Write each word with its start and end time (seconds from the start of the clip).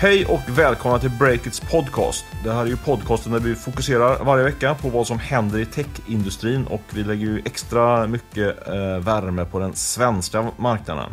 Hej 0.00 0.26
och 0.26 0.40
välkomna 0.58 0.98
till 0.98 1.10
Breakits 1.10 1.60
podcast. 1.60 2.24
Det 2.44 2.52
här 2.52 2.62
är 2.62 2.66
ju 2.66 2.76
podcasten 2.76 3.32
där 3.32 3.40
vi 3.40 3.54
fokuserar 3.54 4.24
varje 4.24 4.44
vecka 4.44 4.74
på 4.74 4.88
vad 4.88 5.06
som 5.06 5.18
händer 5.18 5.58
i 5.58 5.66
techindustrin 5.66 6.66
och 6.66 6.82
vi 6.90 7.04
lägger 7.04 7.26
ju 7.26 7.42
extra 7.44 8.06
mycket 8.06 8.68
eh, 8.68 8.98
värme 8.98 9.44
på 9.44 9.58
den 9.58 9.74
svenska 9.74 10.50
marknaden. 10.56 11.12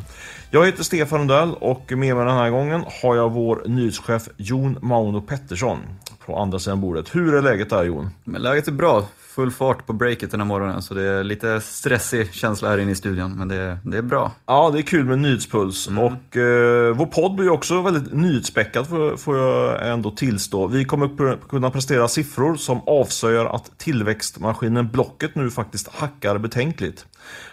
Jag 0.51 0.65
heter 0.65 0.83
Stefan 0.83 1.19
Lundell 1.19 1.53
och 1.53 1.91
med 1.91 2.15
mig 2.15 2.25
den 2.25 2.37
här 2.37 2.49
gången 2.49 2.83
har 3.01 3.15
jag 3.15 3.31
vår 3.31 3.63
nyhetschef 3.65 4.29
Jon 4.37 4.77
Mauno 4.81 5.21
Pettersson 5.21 5.79
på 6.25 6.37
andra 6.37 6.59
sidan 6.59 6.81
bordet. 6.81 7.15
Hur 7.15 7.35
är 7.35 7.41
läget 7.41 7.69
där 7.69 7.83
Jon? 7.83 8.09
Men 8.23 8.41
läget 8.41 8.67
är 8.67 8.71
bra. 8.71 9.07
Full 9.37 9.51
fart 9.51 9.85
på 9.85 9.93
breaket 9.93 10.31
den 10.31 10.39
här 10.39 10.47
morgonen 10.47 10.81
så 10.81 10.93
det 10.93 11.03
är 11.03 11.23
lite 11.23 11.61
stressig 11.61 12.33
känsla 12.33 12.69
här 12.69 12.77
inne 12.77 12.91
i 12.91 12.95
studion 12.95 13.37
men 13.37 13.47
det, 13.47 13.77
det 13.83 13.97
är 13.97 14.01
bra. 14.01 14.31
Ja, 14.45 14.69
det 14.73 14.79
är 14.79 14.81
kul 14.81 15.05
med 15.05 15.19
nyhetspuls 15.19 15.87
mm. 15.87 16.03
och 16.03 16.37
eh, 16.37 16.95
vår 16.95 17.05
podd 17.05 17.35
blir 17.35 17.49
också 17.49 17.81
väldigt 17.81 18.13
nyhetsspäckad 18.13 18.87
får, 18.87 19.17
får 19.17 19.37
jag 19.37 19.89
ändå 19.89 20.11
tillstå. 20.11 20.67
Vi 20.67 20.85
kommer 20.85 21.37
kunna 21.49 21.71
prestera 21.71 22.07
siffror 22.07 22.55
som 22.55 22.81
avslöjar 22.85 23.45
att 23.45 23.77
tillväxtmaskinen 23.77 24.87
Blocket 24.87 25.35
nu 25.35 25.51
faktiskt 25.51 25.87
hackar 25.87 26.37
betänkligt. 26.37 27.05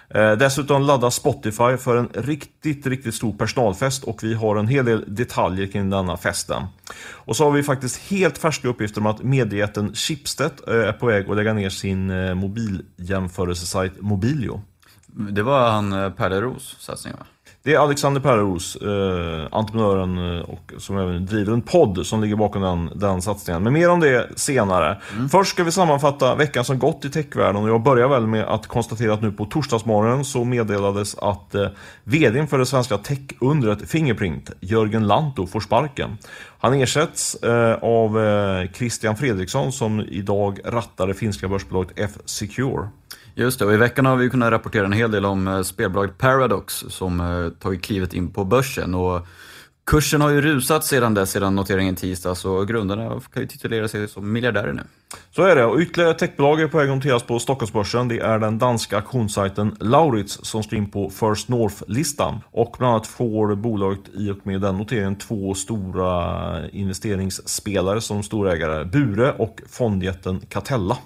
Eh, 0.09 0.33
dessutom 0.33 0.83
laddar 0.83 1.11
Spotify 1.11 1.77
för 1.77 1.97
en 1.97 2.09
riktigt, 2.15 2.87
riktigt 2.87 3.15
stor 3.15 3.33
personalfest 3.33 4.05
och 4.05 4.25
vi 4.25 4.35
har 4.35 4.57
en 4.57 4.69
hel 4.69 4.85
del 4.85 5.15
detaljer 5.15 5.67
kring 5.67 5.91
denna 5.91 6.17
festen. 6.17 6.63
Och 7.11 7.37
så 7.37 7.45
har 7.45 7.51
vi 7.51 7.63
faktiskt 7.63 7.97
helt 8.11 8.39
färska 8.39 8.69
uppgifter 8.69 9.01
om 9.01 9.07
att 9.07 9.23
mediejätten 9.23 9.95
Schibsted 9.95 10.53
eh, 10.67 10.75
är 10.75 10.93
på 10.93 11.07
väg 11.07 11.31
att 11.31 11.37
lägga 11.37 11.55
ner 11.55 11.71
sin 11.71 12.11
eh, 12.11 12.35
mobiljämförelsesajt 12.35 14.01
Mobilio. 14.01 14.63
Det 15.07 15.43
var 15.43 15.71
han 15.71 16.13
Pärleros 16.13 16.77
satsning 16.81 17.13
va? 17.13 17.27
Det 17.65 17.75
är 17.75 17.79
Alexander 17.79 18.21
Pärleros, 18.21 18.77
eh, 18.77 19.49
entreprenören 19.51 20.43
och 20.43 20.73
som 20.79 20.99
även 20.99 21.27
driver 21.27 21.53
en 21.53 21.63
podd 21.63 22.07
som 22.07 22.21
ligger 22.21 22.37
bakom 22.37 22.63
den, 22.63 22.91
den 22.95 23.23
satsningen. 23.23 23.63
Men 23.63 23.73
mer 23.73 23.91
om 23.91 24.01
det 24.01 24.29
senare. 24.37 25.01
Mm. 25.13 25.29
Först 25.29 25.51
ska 25.51 25.65
vi 25.65 25.73
sammanfatta 25.73 26.35
veckan 26.35 26.65
som 26.65 26.79
gått 26.79 27.05
i 27.05 27.11
techvärlden 27.11 27.63
och 27.63 27.69
jag 27.69 27.83
börjar 27.83 28.09
väl 28.09 28.27
med 28.27 28.45
att 28.45 28.67
konstatera 28.67 29.15
att 29.15 29.23
nu 29.23 29.33
på 29.33 29.45
torsdagsmorgonen 29.45 30.25
så 30.25 30.45
meddelades 30.45 31.19
att 31.19 31.55
eh, 31.55 31.69
VDn 32.05 32.47
för 32.47 32.59
det 32.59 32.67
svenska 32.67 32.99
techundret 32.99 33.91
Fingerprint, 33.91 34.51
Jörgen 34.61 35.07
Lanto, 35.07 35.47
får 35.47 35.61
sparken. 35.61 36.19
Han 36.59 36.75
ersätts 36.75 37.35
eh, 37.35 37.75
av 37.83 38.25
eh, 38.25 38.71
Christian 38.73 39.17
Fredriksson 39.17 39.73
som 39.73 40.01
idag 40.01 40.61
rattar 40.65 41.07
det 41.07 41.15
finska 41.15 41.49
börsbolaget 41.49 41.93
F-Secure. 41.97 42.89
Just 43.37 43.59
det, 43.59 43.65
och 43.65 43.75
i 43.75 43.77
veckan 43.77 44.07
har 44.07 44.17
vi 44.17 44.31
kunnat 44.31 44.51
rapportera 44.51 44.85
en 44.85 44.93
hel 44.93 45.11
del 45.11 45.25
om 45.25 45.49
eh, 45.49 45.63
spelbolaget 45.63 46.19
Paradox 46.19 46.85
som 46.89 47.21
eh, 47.21 47.49
tagit 47.49 47.83
klivet 47.83 48.15
in 48.15 48.31
på 48.33 48.45
börsen. 48.45 48.95
Och 48.95 49.27
kursen 49.87 50.21
har 50.21 50.31
ju 50.31 50.41
rusat 50.41 50.85
sedan 50.85 51.15
dess, 51.15 51.31
sedan 51.31 51.55
noteringen 51.55 51.97
tisdags 51.97 52.45
och 52.45 52.69
grundarna 52.69 53.21
kan 53.33 53.43
ju 53.43 53.49
titulera 53.49 53.89
sig 53.89 54.09
som 54.09 54.33
miljardärer 54.33 54.73
nu. 54.73 54.83
Så 55.31 55.43
är 55.43 55.57
det, 55.57 55.65
och 55.65 55.79
ytterligare 55.79 56.15
techbolag 56.15 56.61
är 56.61 56.69
på 56.69 56.79
väg 56.79 56.91
att 56.91 56.97
noteras 56.97 57.23
på 57.23 57.39
Stockholmsbörsen. 57.39 58.09
Det 58.09 58.21
är 58.21 58.39
den 58.39 58.59
danska 58.59 58.97
auktionssajten 58.97 59.77
Lauritz 59.81 60.39
som 60.43 60.63
står 60.63 60.79
in 60.79 60.91
på 60.91 61.11
First 61.11 61.49
North-listan. 61.49 62.41
Och 62.51 62.75
bland 62.79 62.93
annat 62.93 63.07
får 63.07 63.55
bolaget 63.55 64.05
i 64.15 64.31
och 64.31 64.47
med 64.47 64.61
den 64.61 64.79
noteringen 64.79 65.19
två 65.19 65.55
stora 65.55 66.69
investeringsspelare 66.71 68.01
som 68.01 68.23
storägare, 68.23 68.85
Bure 68.85 69.33
och 69.33 69.61
fondjätten 69.69 70.41
Catella. 70.49 70.99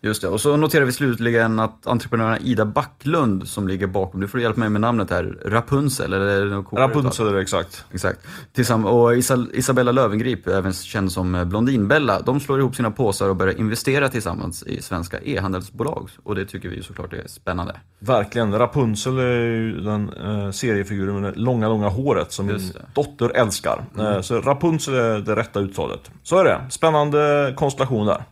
Just 0.00 0.22
det, 0.22 0.28
och 0.28 0.40
så 0.40 0.56
noterar 0.56 0.84
vi 0.84 0.92
slutligen 0.92 1.58
att 1.58 1.86
entreprenören 1.86 2.38
Ida 2.42 2.64
Backlund 2.64 3.48
som 3.48 3.68
ligger 3.68 3.86
bakom, 3.86 4.20
du 4.20 4.28
får 4.28 4.40
hjälpa 4.40 4.60
mig 4.60 4.68
med 4.68 4.80
namnet 4.80 5.10
här, 5.10 5.38
Rapunzel 5.44 6.12
eller 6.12 6.46
Rapunzel 6.76 7.28
är 7.28 7.32
det 7.32 7.40
exakt. 7.40 7.84
Exakt. 7.92 8.20
Tillsamm 8.52 8.84
och 8.84 9.16
Isabella 9.52 9.92
Lövengrip, 9.92 10.46
även 10.46 10.72
känd 10.72 11.12
som 11.12 11.48
Blondinbella, 11.48 12.20
de 12.20 12.40
slår 12.40 12.58
ihop 12.58 12.76
sina 12.76 12.90
påsar 12.90 13.28
och 13.28 13.36
börjar 13.36 13.60
investera 13.60 14.08
tillsammans 14.08 14.62
i 14.62 14.82
svenska 14.82 15.20
e-handelsbolag. 15.20 16.10
Och 16.22 16.34
det 16.34 16.44
tycker 16.44 16.68
vi 16.68 16.82
såklart 16.82 17.12
är 17.12 17.22
spännande. 17.26 17.80
Verkligen. 17.98 18.58
Rapunzel 18.58 19.18
är 19.18 19.40
ju 19.40 19.80
den 19.80 20.12
eh, 20.12 20.50
seriefiguren 20.50 21.20
med 21.20 21.32
det 21.32 21.40
långa, 21.40 21.68
långa 21.68 21.88
håret 21.88 22.32
som 22.32 22.46
min 22.46 22.72
dotter 22.94 23.30
älskar. 23.36 23.84
Mm. 23.94 24.12
Eh, 24.12 24.20
så 24.20 24.40
Rapunzel 24.40 24.94
är 24.94 25.18
det 25.18 25.36
rätta 25.36 25.60
uttalet. 25.60 26.10
Så 26.22 26.38
är 26.38 26.44
det. 26.44 26.60
Spännande 26.70 27.52
konstellation 27.56 28.06
där. 28.06 28.24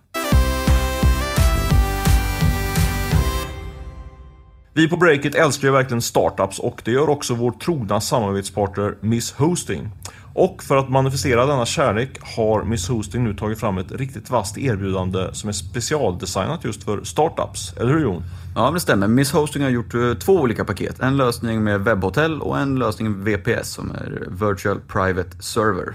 Vi 4.77 4.89
på 4.89 4.97
Breakit 4.97 5.35
älskar 5.35 5.69
ju 5.69 5.73
verkligen 5.73 6.03
startups 6.03 6.59
och 6.59 6.83
det 6.85 6.91
gör 6.91 7.09
också 7.09 7.35
vår 7.35 7.51
trogna 7.51 8.01
samarbetspartner 8.01 8.95
Miss 9.01 9.33
Hosting. 9.33 9.91
Och 10.35 10.63
för 10.63 10.77
att 10.77 10.89
manifestera 10.89 11.47
denna 11.47 11.67
kärlek 11.67 12.19
har 12.37 12.65
Miss 12.65 12.89
Hosting 12.89 13.25
nu 13.25 13.35
tagit 13.35 13.61
fram 13.61 13.79
ett 13.79 13.93
riktigt 13.93 14.31
vasst 14.31 14.59
erbjudande 14.59 15.29
som 15.33 15.49
är 15.49 15.53
specialdesignat 15.53 16.65
just 16.65 16.83
för 16.83 17.05
startups. 17.05 17.75
Eller 17.77 17.93
hur 17.93 18.01
Jon? 18.01 18.23
Ja, 18.55 18.71
det 18.71 18.81
stämmer. 18.81 19.09
Miss 19.09 19.33
Hosting 19.33 19.63
har 19.63 19.71
gjort 19.71 19.95
eh, 19.95 20.15
två 20.15 20.33
olika 20.33 20.65
paket. 20.65 21.01
En 21.01 21.17
lösning 21.17 21.65
med 21.65 21.81
webbhotell 21.81 22.41
och 22.41 22.59
en 22.59 22.79
lösning 22.79 23.25
VPS 23.25 23.69
som 23.69 23.91
är 23.91 24.29
Virtual 24.31 24.81
Private 24.81 25.43
Server. 25.43 25.95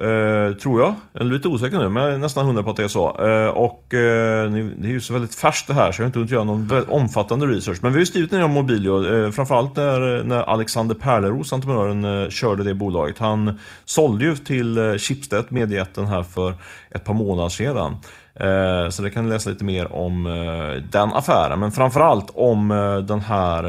Eh, 0.00 0.56
tror 0.56 0.80
jag. 0.80 0.94
Jag 1.12 1.22
är 1.22 1.24
lite 1.24 1.48
osäker 1.48 1.78
nu, 1.78 1.88
men 1.88 2.02
jag 2.02 2.12
är 2.12 2.18
nästan 2.18 2.46
hundra 2.46 2.62
på 2.62 2.70
att 2.70 2.76
det 2.76 2.84
är 2.84 2.88
så. 2.88 3.26
Eh, 3.28 3.48
och 3.48 3.94
eh, 3.94 4.50
det 4.52 4.88
är 4.88 4.92
ju 4.92 5.00
så 5.00 5.12
väldigt 5.12 5.34
färskt 5.34 5.66
det 5.66 5.74
här, 5.74 5.92
så 5.92 6.02
jag 6.02 6.04
har 6.04 6.06
inte 6.06 6.18
hunnit 6.18 6.32
göra 6.32 6.44
någon 6.44 6.84
omfattande 6.88 7.46
research. 7.46 7.78
Men 7.82 7.92
vi 7.92 7.96
har 7.96 8.00
ju 8.00 8.06
skrivit 8.06 8.32
ner 8.32 8.44
om 8.44 8.50
Mobilio, 8.50 9.14
eh, 9.14 9.30
framförallt 9.30 9.76
när, 9.76 10.24
när 10.24 10.42
Alexander 10.42 10.94
Perleros, 10.94 11.52
entreprenören, 11.52 12.04
eh, 12.04 12.28
körde 12.28 12.64
det 12.64 12.74
bolaget. 12.74 13.18
Han 13.18 13.58
sålde 13.84 14.24
ju 14.24 14.36
till 14.36 14.78
eh, 14.78 14.94
Schibsted, 14.94 15.44
mediejätten 15.48 16.06
här, 16.06 16.22
för 16.22 16.54
ett 16.90 17.04
par 17.04 17.14
månader 17.14 17.48
sedan. 17.48 17.96
Eh, 18.34 18.88
så 18.90 19.02
det 19.02 19.10
kan 19.10 19.24
ni 19.24 19.30
läsa 19.30 19.50
lite 19.50 19.64
mer 19.64 19.92
om 19.92 20.26
eh, 20.26 20.82
den 20.90 21.12
affären. 21.12 21.60
Men 21.60 21.72
framförallt 21.72 22.30
om 22.34 22.70
eh, 22.70 22.96
den 22.96 23.20
här 23.20 23.60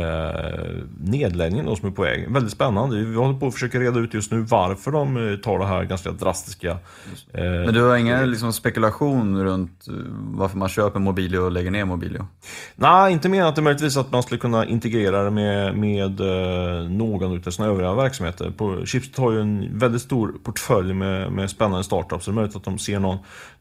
nedläggningen 1.00 1.76
som 1.76 1.90
är 1.90 1.92
på 1.92 2.02
väg. 2.02 2.32
Väldigt 2.32 2.52
spännande. 2.52 3.04
Vi 3.04 3.16
håller 3.16 3.40
på 3.40 3.48
att 3.48 3.54
försöka 3.54 3.80
reda 3.80 4.00
ut 4.00 4.14
just 4.14 4.32
nu 4.32 4.42
varför 4.42 4.92
de 4.92 5.38
tar 5.44 5.60
det 5.60 5.66
här 5.66 5.84
ganska 5.84 6.12
drastiska. 6.12 6.78
Men 7.34 7.74
du 7.74 7.84
har 7.84 7.98
ingen 7.98 8.32
liksom, 8.32 8.54
spekulation 8.54 9.44
runt 9.44 9.86
varför 10.18 10.58
man 10.58 10.70
köper 10.70 11.00
Mobilio 11.00 11.40
och 11.40 11.52
lägger 11.52 11.72
ner 11.72 11.86
Mobilio? 11.86 12.28
Nej, 12.76 13.14
inte 13.14 13.30
mer 13.30 13.42
än 13.42 13.48
att 13.48 13.56
det 13.56 13.62
möjligtvis 13.62 13.98
att 13.98 14.12
man 14.12 14.24
skulle 14.24 14.40
kunna 14.40 14.66
integrera 14.66 15.24
det 15.24 15.32
med, 15.32 15.78
med 15.78 16.20
någon 16.92 17.38
av 17.48 17.52
sina 17.52 17.68
övriga 17.68 17.94
verksamheter. 17.94 18.86
Chipset 18.86 19.18
har 19.18 19.32
ju 19.32 19.42
en 19.42 19.80
väldigt 19.80 20.02
stor 20.02 20.34
portfölj 20.44 20.94
med, 20.94 21.32
med 21.32 21.50
spännande 21.50 21.84
startups, 21.84 22.26
så 22.26 22.32
det 22.32 22.34
är 22.34 22.36
möjligt 22.36 22.56
att 22.56 22.64
de 22.64 22.78
ser 22.80 23.00
någon, 23.00 23.11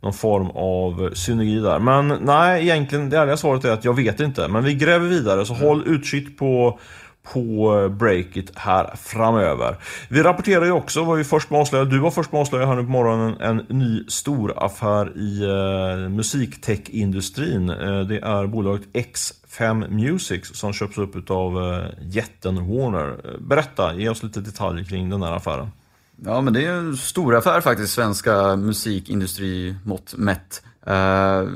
någon 0.01 0.13
form 0.13 0.51
av 0.51 1.15
synergi 1.15 1.61
där. 1.61 1.79
Men 1.79 2.09
nej, 2.09 2.63
egentligen 2.63 3.11
det 3.11 3.19
ärliga 3.19 3.37
svaret 3.37 3.65
är 3.65 3.73
att 3.73 3.85
jag 3.85 3.97
vet 3.97 4.21
inte. 4.21 4.49
Men 4.49 4.65
vi 4.65 4.75
gräver 4.75 5.09
vidare, 5.09 5.47
så 5.47 5.55
mm. 5.55 5.67
håll 5.67 5.83
utkik 5.87 6.39
på 6.39 6.79
på 7.23 7.79
eh, 7.79 7.89
Breakit 7.89 8.53
här 8.55 8.97
framöver. 8.97 9.77
Vi 10.09 10.23
rapporterar 10.23 10.65
ju 10.65 10.73
också, 10.73 11.05
var 11.05 11.17
vi 11.17 11.25
först 11.25 11.51
med 11.51 11.61
avslöja, 11.61 11.85
du 11.85 11.99
var 11.99 12.11
först 12.11 12.33
med 12.33 12.41
avslöja 12.41 12.67
här 12.67 12.77
nu 12.77 12.83
på 12.83 12.91
morgonen, 12.91 13.37
en 13.41 13.57
ny 13.79 14.05
stor 14.09 14.65
affär 14.65 15.19
i 15.19 15.45
uh, 15.45 16.09
musiktech-industrin. 16.09 17.71
Uh, 17.71 18.07
det 18.07 18.19
är 18.19 18.47
bolaget 18.47 18.89
X5 18.93 19.91
Music 19.91 20.57
som 20.57 20.73
köps 20.73 20.99
upp 20.99 21.31
av 21.31 21.57
uh, 21.57 21.85
jätten 22.01 22.57
Warner. 22.57 23.39
Berätta, 23.41 23.95
ge 23.95 24.09
oss 24.09 24.23
lite 24.23 24.41
detaljer 24.41 24.85
kring 24.85 25.11
den 25.11 25.23
här 25.23 25.33
affären. 25.33 25.71
Ja, 26.25 26.41
men 26.41 26.53
det 26.53 26.65
är 26.65 26.73
en 26.73 26.97
stor 26.97 27.37
affär 27.37 27.61
faktiskt, 27.61 27.93
svenska 27.93 28.57
musikindustrimått 28.57 30.15
mätt. 30.17 30.63
Eh, 30.87 31.49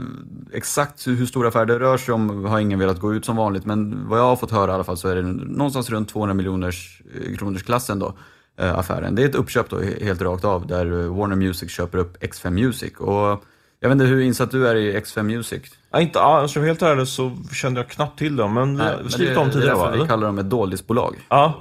exakt 0.52 1.06
hur 1.06 1.26
stor 1.26 1.46
affär 1.46 1.66
det 1.66 1.78
rör 1.78 1.96
sig 1.96 2.14
om 2.14 2.44
har 2.44 2.60
ingen 2.60 2.78
velat 2.78 3.00
gå 3.00 3.14
ut 3.14 3.24
som 3.24 3.36
vanligt, 3.36 3.66
men 3.66 4.08
vad 4.08 4.18
jag 4.18 4.24
har 4.24 4.36
fått 4.36 4.50
höra 4.50 4.70
i 4.70 4.74
alla 4.74 4.84
fall 4.84 4.96
så 4.96 5.08
är 5.08 5.16
det 5.16 5.22
någonstans 5.22 5.90
runt 5.90 6.08
200 6.08 6.34
miljoners 6.34 7.02
eh, 7.14 7.36
kronors 7.36 7.62
klassen 7.62 7.98
då, 7.98 8.14
eh, 8.58 8.78
affären. 8.78 9.14
Det 9.14 9.22
är 9.22 9.28
ett 9.28 9.34
uppköp 9.34 9.70
då, 9.70 9.80
helt 9.80 10.22
rakt 10.22 10.44
av, 10.44 10.66
där 10.66 10.86
Warner 11.08 11.36
Music 11.36 11.70
köper 11.70 11.98
upp 11.98 12.22
X5 12.22 12.50
Music. 12.50 12.92
Och 12.98 13.44
jag 13.80 13.88
vet 13.88 13.92
inte 13.92 14.04
hur 14.04 14.20
insatt 14.20 14.50
du 14.50 14.68
är 14.68 14.74
i 14.74 14.96
X5 15.00 15.22
Music? 15.22 15.62
Ja, 15.94 16.00
inte 16.00 16.20
alltså 16.20 16.60
helt 16.60 16.82
ärligt 16.82 17.08
så 17.08 17.36
kände 17.52 17.80
jag 17.80 17.88
knappt 17.88 18.18
till 18.18 18.36
dem, 18.36 18.54
men, 18.54 18.74
Nej, 18.74 18.96
men 19.00 19.10
skrivit 19.10 19.38
om 19.38 19.50
tidigare 19.50 19.74
va? 19.74 19.90
Vi 19.90 20.06
kallar 20.06 20.26
dem 20.26 20.38
ett 20.38 20.50
doldisbolag. 20.50 21.26
Ja. 21.28 21.54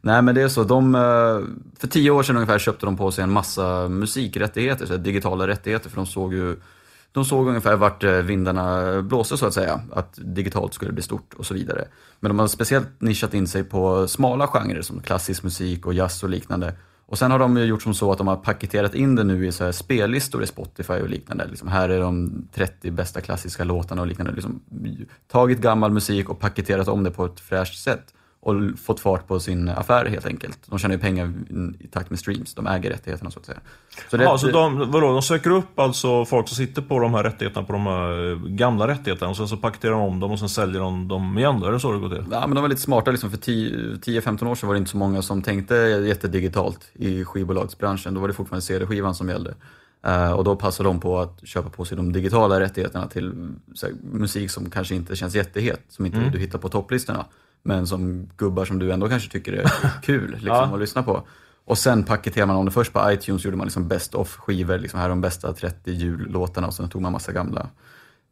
Nej 0.00 0.22
men 0.22 0.34
det 0.34 0.42
är 0.42 0.48
så, 0.48 0.64
de, 0.64 0.92
för 1.78 1.88
tio 1.88 2.10
år 2.10 2.22
sedan 2.22 2.36
ungefär 2.36 2.58
köpte 2.58 2.86
de 2.86 2.96
på 2.96 3.10
sig 3.10 3.24
en 3.24 3.32
massa 3.32 3.88
musikrättigheter, 3.88 4.86
så 4.86 4.96
digitala 4.96 5.46
rättigheter, 5.46 5.90
för 5.90 5.96
de 5.96 6.06
såg 6.06 6.34
ju 6.34 6.56
de 7.12 7.24
såg 7.24 7.48
ungefär 7.48 7.76
vart 7.76 8.04
eh, 8.04 8.12
vindarna 8.12 9.02
blåste 9.02 9.36
så 9.36 9.46
att 9.46 9.54
säga, 9.54 9.80
att 9.92 10.18
digitalt 10.22 10.74
skulle 10.74 10.92
bli 10.92 11.02
stort 11.02 11.34
och 11.34 11.46
så 11.46 11.54
vidare. 11.54 11.84
Men 12.20 12.28
de 12.28 12.38
har 12.38 12.46
speciellt 12.46 12.88
nischat 12.98 13.34
in 13.34 13.46
sig 13.46 13.64
på 13.64 14.08
smala 14.08 14.46
genrer 14.46 14.82
som 14.82 15.00
klassisk 15.00 15.42
musik 15.42 15.86
och 15.86 15.94
jazz 15.94 16.22
och 16.22 16.28
liknande. 16.28 16.74
Och 17.08 17.18
sen 17.18 17.30
har 17.30 17.38
de 17.38 17.66
gjort 17.66 17.82
som 17.82 17.94
så 17.94 18.12
att 18.12 18.18
de 18.18 18.28
har 18.28 18.36
paketerat 18.36 18.94
in 18.94 19.14
det 19.14 19.24
nu 19.24 19.46
i 19.46 19.52
så 19.52 19.64
här 19.64 19.72
spellistor 19.72 20.42
i 20.42 20.46
Spotify 20.46 20.92
och 20.92 21.08
liknande. 21.08 21.46
Liksom 21.46 21.68
här 21.68 21.88
är 21.88 22.00
de 22.00 22.42
30 22.52 22.90
bästa 22.90 23.20
klassiska 23.20 23.64
låtarna 23.64 24.00
och 24.00 24.08
liknande. 24.08 24.32
Liksom 24.32 24.60
tagit 25.26 25.58
gammal 25.58 25.90
musik 25.90 26.28
och 26.28 26.38
paketerat 26.38 26.88
om 26.88 27.04
det 27.04 27.10
på 27.10 27.24
ett 27.24 27.40
fräscht 27.40 27.78
sätt 27.78 28.14
och 28.48 28.78
fått 28.78 29.00
fart 29.00 29.26
på 29.28 29.40
sin 29.40 29.68
affär 29.68 30.06
helt 30.06 30.26
enkelt. 30.26 30.58
De 30.66 30.78
tjänar 30.78 30.94
ju 30.94 31.00
pengar 31.00 31.32
i 31.80 31.86
takt 31.86 32.10
med 32.10 32.18
streams, 32.18 32.54
de 32.54 32.66
äger 32.66 32.90
rättigheterna 32.90 33.30
så 33.30 33.38
att 33.38 33.46
säga. 33.46 33.58
Så, 34.10 34.16
det, 34.16 34.24
ja, 34.24 34.38
så 34.38 34.46
de, 34.46 34.90
vadå, 34.90 35.12
de 35.12 35.22
söker 35.22 35.50
upp 35.50 35.78
alltså 35.78 36.24
folk 36.24 36.48
som 36.48 36.56
sitter 36.56 36.82
på 36.82 36.98
de 36.98 37.14
här 37.14 37.22
rättigheterna, 37.22 37.66
på 37.66 37.72
de 37.72 37.86
här 37.86 38.30
eh, 38.30 38.36
gamla 38.36 38.88
rättigheterna 38.88 39.30
och 39.30 39.36
sen 39.36 39.48
så 39.48 39.56
paketerar 39.56 39.92
de 39.92 40.02
om 40.02 40.20
dem 40.20 40.30
och 40.30 40.38
sen 40.38 40.48
säljer 40.48 40.80
de 40.80 41.08
dem 41.08 41.38
igen? 41.38 41.62
Är 41.62 41.72
det 41.72 41.80
så 41.80 41.92
det 41.92 41.98
går 41.98 42.08
till? 42.08 42.24
Ja, 42.30 42.46
men 42.46 42.54
de 42.54 42.60
var 42.60 42.68
lite 42.68 42.80
smarta 42.80 43.10
liksom. 43.10 43.30
För 43.30 43.38
10-15 43.38 44.50
år 44.50 44.54
sedan 44.54 44.66
var 44.66 44.74
det 44.74 44.78
inte 44.78 44.90
så 44.90 44.96
många 44.96 45.22
som 45.22 45.42
tänkte 45.42 45.74
jättedigitalt 45.74 46.90
i 46.94 47.24
skivbolagsbranschen. 47.24 48.14
Då 48.14 48.20
var 48.20 48.28
det 48.28 48.34
fortfarande 48.34 48.62
CD-skivan 48.62 49.14
som 49.14 49.28
gällde. 49.28 49.54
Uh, 50.06 50.32
och 50.32 50.44
då 50.44 50.56
passar 50.56 50.84
de 50.84 51.00
på 51.00 51.18
att 51.18 51.40
köpa 51.44 51.70
på 51.70 51.84
sig 51.84 51.96
de 51.96 52.12
digitala 52.12 52.60
rättigheterna 52.60 53.06
till 53.06 53.54
här, 53.82 53.92
musik 54.02 54.50
som 54.50 54.70
kanske 54.70 54.94
inte 54.94 55.16
känns 55.16 55.34
jättehet, 55.34 55.80
som 55.88 56.06
inte 56.06 56.18
mm. 56.18 56.30
du 56.32 56.38
hittar 56.38 56.58
på 56.58 56.68
topplistorna 56.68 57.26
men 57.62 57.86
som 57.86 58.30
gubbar 58.36 58.64
som 58.64 58.78
du 58.78 58.92
ändå 58.92 59.08
kanske 59.08 59.30
tycker 59.30 59.52
är 59.52 59.70
kul 60.02 60.30
liksom, 60.30 60.48
ja. 60.48 60.74
att 60.74 60.80
lyssna 60.80 61.02
på. 61.02 61.22
Och 61.64 61.78
sen 61.78 62.04
paketerar 62.04 62.46
man 62.46 62.56
om 62.56 62.64
det 62.64 62.70
först 62.70 62.92
på 62.92 63.12
iTunes, 63.12 63.44
gjorde 63.44 63.56
man 63.56 63.66
liksom 63.66 63.88
best 63.88 64.14
of 64.14 64.36
skivor, 64.36 64.78
liksom 64.78 65.00
här 65.00 65.08
de 65.08 65.20
bästa 65.20 65.52
30 65.52 65.90
jullåtarna 65.90 66.66
och 66.66 66.74
sen 66.74 66.88
tog 66.88 67.02
man 67.02 67.12
massa 67.12 67.32
gamla, 67.32 67.68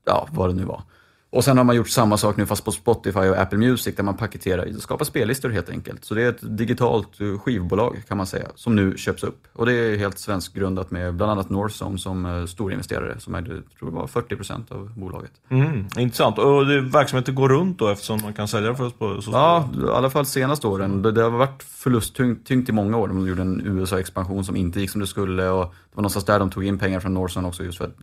ja 0.05 0.29
vad 0.31 0.51
det 0.51 0.55
nu 0.55 0.65
var. 0.65 0.83
Och 1.31 1.45
sen 1.45 1.57
har 1.57 1.65
man 1.65 1.77
gjort 1.77 1.89
samma 1.89 2.17
sak 2.17 2.37
nu 2.37 2.47
fast 2.47 2.65
på 2.65 2.73
Spotify 2.73 3.19
och 3.21 3.39
Apple 3.39 3.59
Music 3.59 3.97
där 3.97 4.03
man 4.03 4.17
paketerar, 4.17 4.73
skapar 4.79 5.05
spellistor 5.05 5.51
helt 5.51 5.71
enkelt. 5.71 6.05
Så 6.05 6.15
det 6.15 6.23
är 6.23 6.29
ett 6.29 6.59
digitalt 6.59 7.21
eh, 7.21 7.39
skivbolag 7.39 8.03
kan 8.09 8.17
man 8.17 8.27
säga, 8.27 8.49
som 8.55 8.77
nu 8.77 8.97
köps 8.97 9.23
upp. 9.23 9.47
Och 9.53 9.67
det 9.67 9.73
är 9.73 9.97
helt 9.97 10.19
svenskgrundat 10.19 10.91
med 10.91 11.15
bland 11.15 11.33
annat 11.33 11.51
Northzone 11.51 11.99
som 11.99 12.27
eh, 12.27 12.47
storinvesterare 12.47 13.21
som 13.21 13.35
ägde, 13.35 13.49
tror 13.49 13.63
jag 13.81 13.91
var 13.91 14.07
40% 14.07 14.73
av 14.73 14.93
bolaget. 14.99 15.31
Mm, 15.49 15.87
intressant. 15.97 16.39
Och 16.39 16.67
det, 16.67 16.81
verksamheten 16.81 17.35
går 17.35 17.49
runt 17.49 17.79
då 17.79 17.89
eftersom 17.89 18.21
man 18.23 18.33
kan 18.33 18.49
sälja 18.49 18.71
det 18.71 18.77
för 18.77 18.91
på 18.91 19.23
så 19.23 19.31
Ja, 19.31 19.69
i 19.75 19.91
alla 19.91 20.11
fall 20.11 20.27
senaste 20.27 20.67
åren. 20.67 21.03
Det, 21.03 21.13
det 21.13 21.23
har 21.23 21.31
varit 21.31 21.63
förlusttyngt 21.63 22.69
i 22.69 22.73
många 22.73 22.97
år. 22.97 23.09
De 23.09 23.29
gjorde 23.29 23.43
en 23.43 23.61
USA-expansion 23.67 24.45
som 24.45 24.57
inte 24.57 24.81
gick 24.81 24.91
som 24.91 25.01
det 25.01 25.07
skulle 25.07 25.49
och 25.49 25.75
det 25.86 25.86
var 25.97 26.03
någonstans 26.03 26.25
där 26.25 26.39
de 26.39 26.51
tog 26.51 26.65
in 26.65 26.79
pengar 26.79 27.01
från 27.01 27.15
Norson 27.15 27.45
också 27.45 27.65
just 27.65 27.79
för 27.79 27.85
att 27.85 27.97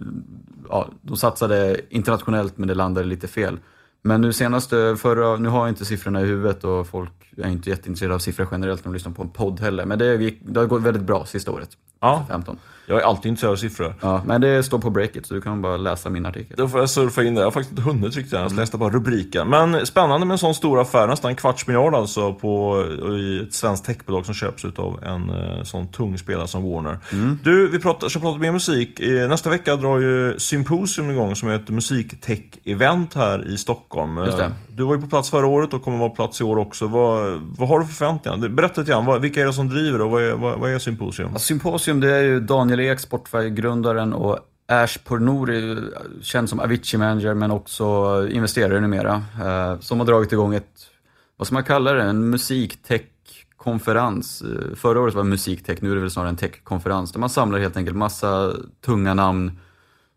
ja, 0.69 0.89
de 1.01 1.17
satsade 1.17 1.81
internationellt 1.89 2.57
men 2.57 2.67
det 2.67 2.73
landade 2.73 3.07
lite 3.07 3.27
fel. 3.27 3.59
Men 4.01 4.21
nu 4.21 4.33
senaste, 4.33 4.95
förra, 4.95 5.37
nu 5.37 5.49
har 5.49 5.59
jag 5.59 5.69
inte 5.69 5.85
siffrorna 5.85 6.21
i 6.21 6.25
huvudet 6.25 6.63
och 6.63 6.87
folk 6.87 7.11
är 7.37 7.47
inte 7.47 7.69
jätteintresserade 7.69 8.15
av 8.15 8.19
siffror 8.19 8.47
generellt 8.51 8.85
när 8.85 8.91
de 8.91 8.93
lyssnar 8.93 9.11
på 9.11 9.21
en 9.21 9.29
podd 9.29 9.59
heller. 9.59 9.85
Men 9.85 9.99
det, 9.99 10.33
det 10.41 10.59
har 10.59 10.67
gått 10.67 10.81
väldigt 10.81 11.03
bra 11.03 11.25
sista 11.25 11.51
året. 11.51 11.69
Ja. 12.03 12.25
15. 12.29 12.57
Jag 12.85 13.01
är 13.01 13.03
alltid 13.03 13.29
intresserad 13.29 13.51
av 13.51 13.55
siffror. 13.55 13.95
Ja, 14.01 14.21
men 14.25 14.41
det 14.41 14.63
står 14.63 14.79
på 14.79 14.89
breaket 14.89 15.25
så 15.25 15.33
du 15.33 15.41
kan 15.41 15.61
bara 15.61 15.77
läsa 15.77 16.09
min 16.09 16.25
artikel. 16.25 16.57
Då 16.57 16.67
får 16.67 16.79
jag 16.79 16.89
surfa 16.89 17.23
in 17.23 17.35
där. 17.35 17.41
Jag 17.41 17.45
har 17.47 17.51
faktiskt 17.51 17.71
inte 17.71 17.81
hunnit 17.81 18.15
riktigt 18.15 18.33
än. 18.33 18.41
Jag 18.41 18.55
läste 18.55 18.77
bara 18.77 18.89
rubriken. 18.89 19.49
Men 19.49 19.85
spännande 19.85 20.25
med 20.25 20.33
en 20.33 20.39
sån 20.39 20.55
stor 20.55 20.81
affär. 20.81 21.07
Nästan 21.07 21.29
en 21.29 21.35
kvarts 21.35 21.67
miljard 21.67 21.95
alltså 21.95 22.33
på, 22.33 22.83
i 23.19 23.43
ett 23.47 23.53
svenskt 23.53 23.85
techbolag 23.85 24.25
som 24.25 24.33
köps 24.33 24.65
av 24.65 25.03
en 25.03 25.29
eh, 25.29 25.63
sån 25.63 25.87
tung 25.87 26.17
spelare 26.17 26.47
som 26.47 26.63
Warner. 26.63 26.99
Mm. 27.11 27.39
Du, 27.43 27.67
vi 27.67 27.79
pratar, 27.79 28.09
ska 28.09 28.19
prata 28.19 28.39
mer 28.39 28.51
musik. 28.51 28.99
Nästa 29.29 29.49
vecka 29.49 29.75
drar 29.75 29.99
ju 29.99 30.39
Symposium 30.39 31.11
igång 31.11 31.35
som 31.35 31.49
är 31.49 31.55
ett 31.55 31.69
musiktech-event 31.69 33.15
här 33.15 33.47
i 33.47 33.57
Stockholm. 33.57 34.17
Just 34.17 34.37
det. 34.37 34.51
Du 34.75 34.83
var 34.83 34.95
ju 34.95 35.01
på 35.01 35.07
plats 35.07 35.29
förra 35.29 35.47
året 35.47 35.73
och 35.73 35.83
kommer 35.83 35.97
vara 35.97 36.09
på 36.09 36.15
plats 36.15 36.41
i 36.41 36.43
år 36.43 36.57
också. 36.57 36.87
Vad, 36.87 37.41
vad 37.57 37.69
har 37.69 37.79
du 37.79 37.85
för 37.85 37.93
förväntningar? 37.93 38.49
Berätta 38.49 38.81
lite 38.81 38.91
grann. 38.91 39.21
Vilka 39.21 39.41
är 39.41 39.45
det 39.45 39.53
som 39.53 39.69
driver 39.69 40.01
och 40.01 40.11
vad 40.11 40.23
är, 40.23 40.33
vad, 40.33 40.59
vad 40.59 40.71
är 40.71 40.79
Symposium? 40.79 41.29
Ja, 41.33 41.39
Symposium 41.39 41.92
det 41.99 42.15
är 42.15 42.21
ju 42.21 42.39
Daniel 42.39 42.79
Ek, 42.79 42.99
Spotify-grundaren 42.99 44.13
och 44.13 44.39
Ash 44.67 44.97
Pornouri, 45.03 45.77
känd 46.21 46.49
som 46.49 46.59
Avicii 46.59 46.99
Manager 46.99 47.33
men 47.33 47.51
också 47.51 48.27
investerare 48.31 48.79
numera, 48.79 49.23
eh, 49.41 49.79
som 49.79 49.99
har 49.99 50.05
dragit 50.05 50.31
igång 50.31 50.55
ett, 50.55 50.87
vad 51.37 51.47
ska 51.47 51.53
man 51.53 51.63
kalla 51.63 51.93
det, 51.93 52.03
en 52.03 52.29
musiktech-konferens. 52.29 54.41
Eh, 54.41 54.75
förra 54.75 54.99
året 54.99 55.13
var 55.13 55.23
det 55.23 55.29
musiktech, 55.29 55.81
nu 55.81 55.91
är 55.91 55.95
det 55.95 56.01
väl 56.01 56.11
snarare 56.11 56.29
en 56.29 56.35
tech-konferens 56.35 57.11
där 57.11 57.19
man 57.19 57.29
samlar 57.29 57.59
helt 57.59 57.77
enkelt 57.77 57.97
massa 57.97 58.53
tunga 58.85 59.13
namn 59.13 59.59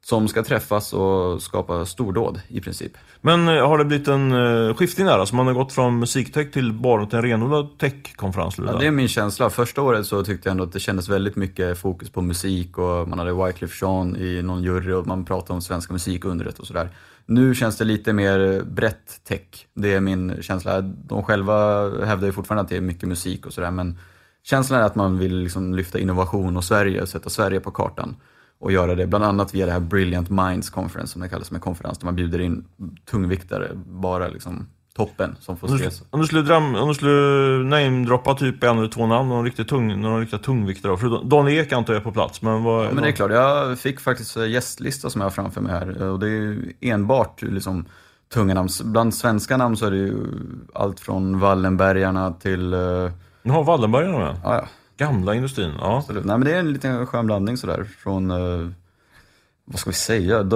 som 0.08 0.28
ska 0.28 0.42
träffas 0.42 0.92
och 0.92 1.42
skapa 1.42 1.86
stordåd 1.86 2.40
i 2.48 2.60
princip. 2.60 2.92
Men 3.20 3.48
eh, 3.48 3.68
har 3.68 3.78
det 3.78 3.84
blivit 3.84 4.08
en 4.08 4.32
uh, 4.32 4.75
skiftning 4.75 5.06
där? 5.06 5.18
Alltså 5.18 5.34
man 5.34 5.46
har 5.46 5.54
gått 5.54 5.72
från 5.72 5.98
musiktech 5.98 6.52
till 6.52 6.72
bara 6.72 7.06
till 7.06 7.16
en 7.18 7.22
renodlad 7.22 7.78
techkonferens? 7.78 8.58
Ja, 8.58 8.76
det 8.78 8.86
är 8.86 8.90
min 8.90 9.08
känsla. 9.08 9.50
Första 9.50 9.82
året 9.82 10.06
så 10.06 10.25
tyckte 10.25 10.48
jag 10.48 10.50
ändå 10.50 10.64
att 10.64 10.72
det 10.72 10.80
kändes 10.80 11.08
väldigt 11.08 11.36
mycket 11.36 11.78
fokus 11.78 12.10
på 12.10 12.22
musik 12.22 12.78
och 12.78 13.08
man 13.08 13.18
hade 13.18 13.32
Wyclef 13.32 13.82
Jean 13.82 14.16
i 14.16 14.42
någon 14.42 14.62
jury 14.62 14.92
och 14.92 15.06
man 15.06 15.25
pratade 15.25 15.52
om 15.52 15.62
svenska 15.62 15.92
musikundret 15.92 16.58
och 16.58 16.66
sådär. 16.66 16.88
Nu 17.26 17.54
känns 17.54 17.78
det 17.78 17.84
lite 17.84 18.12
mer 18.12 18.62
brett 18.62 19.25
tech. 19.25 19.66
Det 19.75 19.94
är 19.94 20.00
min 20.00 20.42
känsla. 20.42 20.80
De 20.80 21.22
själva 21.22 21.88
hävdar 22.04 22.26
ju 22.26 22.32
fortfarande 22.32 22.62
att 22.62 22.68
det 22.68 22.76
är 22.76 22.80
mycket 22.80 23.08
musik 23.08 23.46
och 23.46 23.52
sådär 23.52 23.70
men 23.70 23.98
känslan 24.42 24.80
är 24.80 24.84
att 24.84 24.94
man 24.94 25.18
vill 25.18 25.36
liksom 25.36 25.75
lyfta 25.75 25.98
innovation 25.98 26.56
och 26.56 26.64
Sverige 26.64 27.02
och 27.02 27.08
sätta 27.08 27.30
Sverige 27.30 27.60
på 27.60 27.70
kartan 27.70 28.16
och 28.58 28.72
göra 28.72 28.94
det 28.94 29.06
bland 29.06 29.25
annat 29.25 29.54
via 29.54 29.66
det 29.66 29.72
här 29.72 29.80
Brilliant 29.80 30.30
Minds 30.30 30.70
Conference 30.70 31.12
som 31.12 31.22
det 31.22 31.28
kallas, 31.28 31.46
som 31.46 31.54
en 31.54 31.60
konferens 31.60 31.98
där 31.98 32.04
man 32.04 32.16
bjuder 32.16 32.38
in 32.38 32.64
tungviktare, 33.10 33.70
bara 33.86 34.28
liksom 34.28 34.66
toppen 34.96 35.36
som 35.40 35.56
får 35.56 35.75
ses. 35.75 36.02
Om 36.10 36.20
du 36.20 36.26
skulle, 36.26 36.42
dram, 36.42 36.75
om 36.75 36.88
du 36.88 36.94
skulle 36.94 37.64
namedroppa 37.64 38.34
typ 38.34 38.64
en 38.64 38.78
eller 38.78 38.88
två 38.88 39.06
namn, 39.06 39.28
någon 39.28 39.44
riktigt 39.44 39.68
tung, 39.68 40.00
någon 40.00 40.20
riktigt 40.20 40.42
tungviktare, 40.42 40.96
för 40.96 41.25
Daniel 41.25 41.64
Ek 41.64 41.72
antar 41.72 41.92
jag 41.92 42.00
är 42.00 42.04
på 42.04 42.12
plats, 42.12 42.42
men 42.42 42.62
vad... 42.62 42.86
Ja, 42.86 42.90
men 42.92 43.02
det 43.02 43.08
är 43.08 43.12
klart, 43.12 43.30
jag 43.30 43.78
fick 43.78 44.00
faktiskt 44.00 44.36
gästlista 44.36 45.10
som 45.10 45.20
jag 45.20 45.26
har 45.26 45.30
framför 45.30 45.60
mig 45.60 45.72
här 45.72 46.02
och 46.02 46.20
det 46.20 46.28
är 46.28 46.72
enbart 46.80 47.42
liksom 47.42 47.84
tunga 48.34 48.54
namn. 48.54 48.68
Bland 48.84 49.14
svenska 49.14 49.56
namn 49.56 49.76
så 49.76 49.86
är 49.86 49.90
det 49.90 49.96
ju 49.96 50.16
allt 50.75 51.00
från 51.00 51.38
Wallenbergarna 51.38 52.32
till... 52.32 52.75
Uh... 52.75 53.10
Jaha, 53.42 53.62
Wallenbergarna 53.62 54.18
med? 54.18 54.40
Ja, 54.44 54.54
ja. 54.54 54.68
Gamla 54.96 55.34
industrin, 55.34 55.72
ja. 55.78 55.98
Absolut. 55.98 56.24
Nej, 56.24 56.38
men 56.38 56.46
det 56.46 56.54
är 56.54 56.58
en 56.58 56.72
liten 56.72 57.06
skön 57.06 57.26
blandning 57.26 57.56
sådär 57.56 57.84
från, 57.98 58.30
eh, 58.30 58.68
vad 59.64 59.78
ska 59.78 59.90
vi 59.90 59.96
säga, 59.96 60.50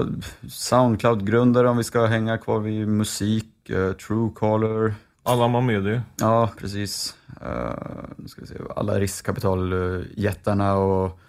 Soundcloud-grundare 0.49 1.69
om 1.69 1.77
vi 1.77 1.85
ska 1.85 2.07
hänga 2.07 2.39
kvar 2.39 2.59
vid 2.59 2.89
musik, 2.89 3.71
eh, 3.71 3.93
Truecaller. 3.93 4.95
Alla 5.23 5.49
man 5.49 5.67
med 5.67 5.85
det. 5.85 6.03
Ja, 6.17 6.51
precis. 6.59 7.15
Uh, 7.43 8.27
ska 8.27 8.41
vi 8.41 8.47
se, 8.47 8.55
alla 8.77 9.01
riskkapitaljättarna 9.01 10.75
och 10.75 11.21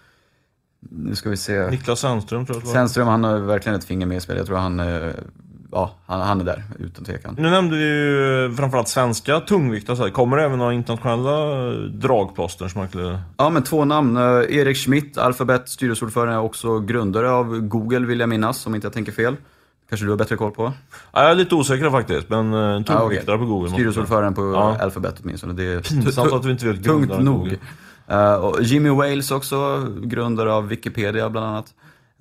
Nu 0.80 1.16
ska 1.16 1.30
vi 1.30 1.38
se. 1.38 1.70
Niklas 1.70 2.00
Sandström 2.00 2.46
tror 2.46 2.62
jag. 2.64 2.68
Sandström, 2.68 3.08
han 3.08 3.24
har 3.24 3.40
verkligen 3.40 3.78
ett 3.78 3.84
finger 3.84 4.06
med 4.06 4.18
i 4.18 4.22
spelet. 4.22 4.40
Jag 4.40 4.48
tror 4.48 4.58
han, 4.58 4.80
eh, 4.80 5.12
ja, 5.72 5.92
han, 6.06 6.22
han 6.22 6.42
är 6.42 6.46
där, 6.46 6.64
utan 6.80 7.06
tvekan. 7.06 7.36
Nu 7.40 7.50
nämnde 7.50 7.78
vi 7.78 7.84
ju 7.84 8.54
framförallt 8.58 8.88
svenska 8.88 9.40
tungviktare. 9.40 10.12
Kommer 10.12 10.38
det 10.38 10.44
även 10.44 10.58
några 10.60 10.74
internationella 10.74 11.72
dragplåster 11.88 12.68
som 12.68 12.80
man 12.80 12.90
skulle... 12.90 13.20
Ja, 13.38 13.50
men 13.50 13.64
två 13.64 13.86
namn. 13.86 14.18
Eh, 14.18 14.58
Erik 14.58 14.78
Schmidt, 14.78 15.18
Alphabet, 15.18 15.70
styrelseordförande, 15.70 16.34
är 16.34 16.40
också 16.40 16.80
grundare 16.80 17.32
av 17.32 17.60
Google, 17.60 18.06
vill 18.08 18.20
jag 18.20 18.30
minnas, 18.30 18.66
om 18.68 18.76
inte 18.76 18.86
jag 18.86 18.94
tänker 18.94 19.12
fel. 19.12 19.36
Kanske 19.90 20.06
du 20.06 20.10
har 20.10 20.18
bättre 20.18 20.36
koll 20.36 20.52
på? 20.52 20.64
Ja, 21.12 21.22
jag 21.22 21.32
är 21.32 21.36
lite 21.36 21.56
osäker 21.56 21.90
faktiskt, 21.90 22.30
men 22.30 22.54
uh, 22.54 22.84
tungviktare 22.84 22.98
Ah, 23.00 23.06
okej. 23.06 23.38
på 23.38 23.46
Google. 23.46 23.70
Styrelseordförande 23.70 24.36
på 24.36 24.42
Ja. 24.54 24.78
Alphabet 24.82 25.16
åtminstone. 25.24 25.54
Det 25.54 25.64
är 25.64 25.80
Pinsamt 26.02 26.34
att 26.34 26.46
vi 26.46 26.52
inte 26.52 26.68
vet 26.68 26.84
tungt 26.84 27.20
nog. 27.20 27.38
Google. 27.40 27.58
Eh, 28.08 28.34
och 28.36 28.62
Jimmy 28.62 28.90
Wales 28.90 29.32
också, 29.32 29.88
grundare 30.04 30.54
av 30.54 30.68
Wikipedia 30.68 31.30
bland 31.30 31.48
annat. 31.48 31.66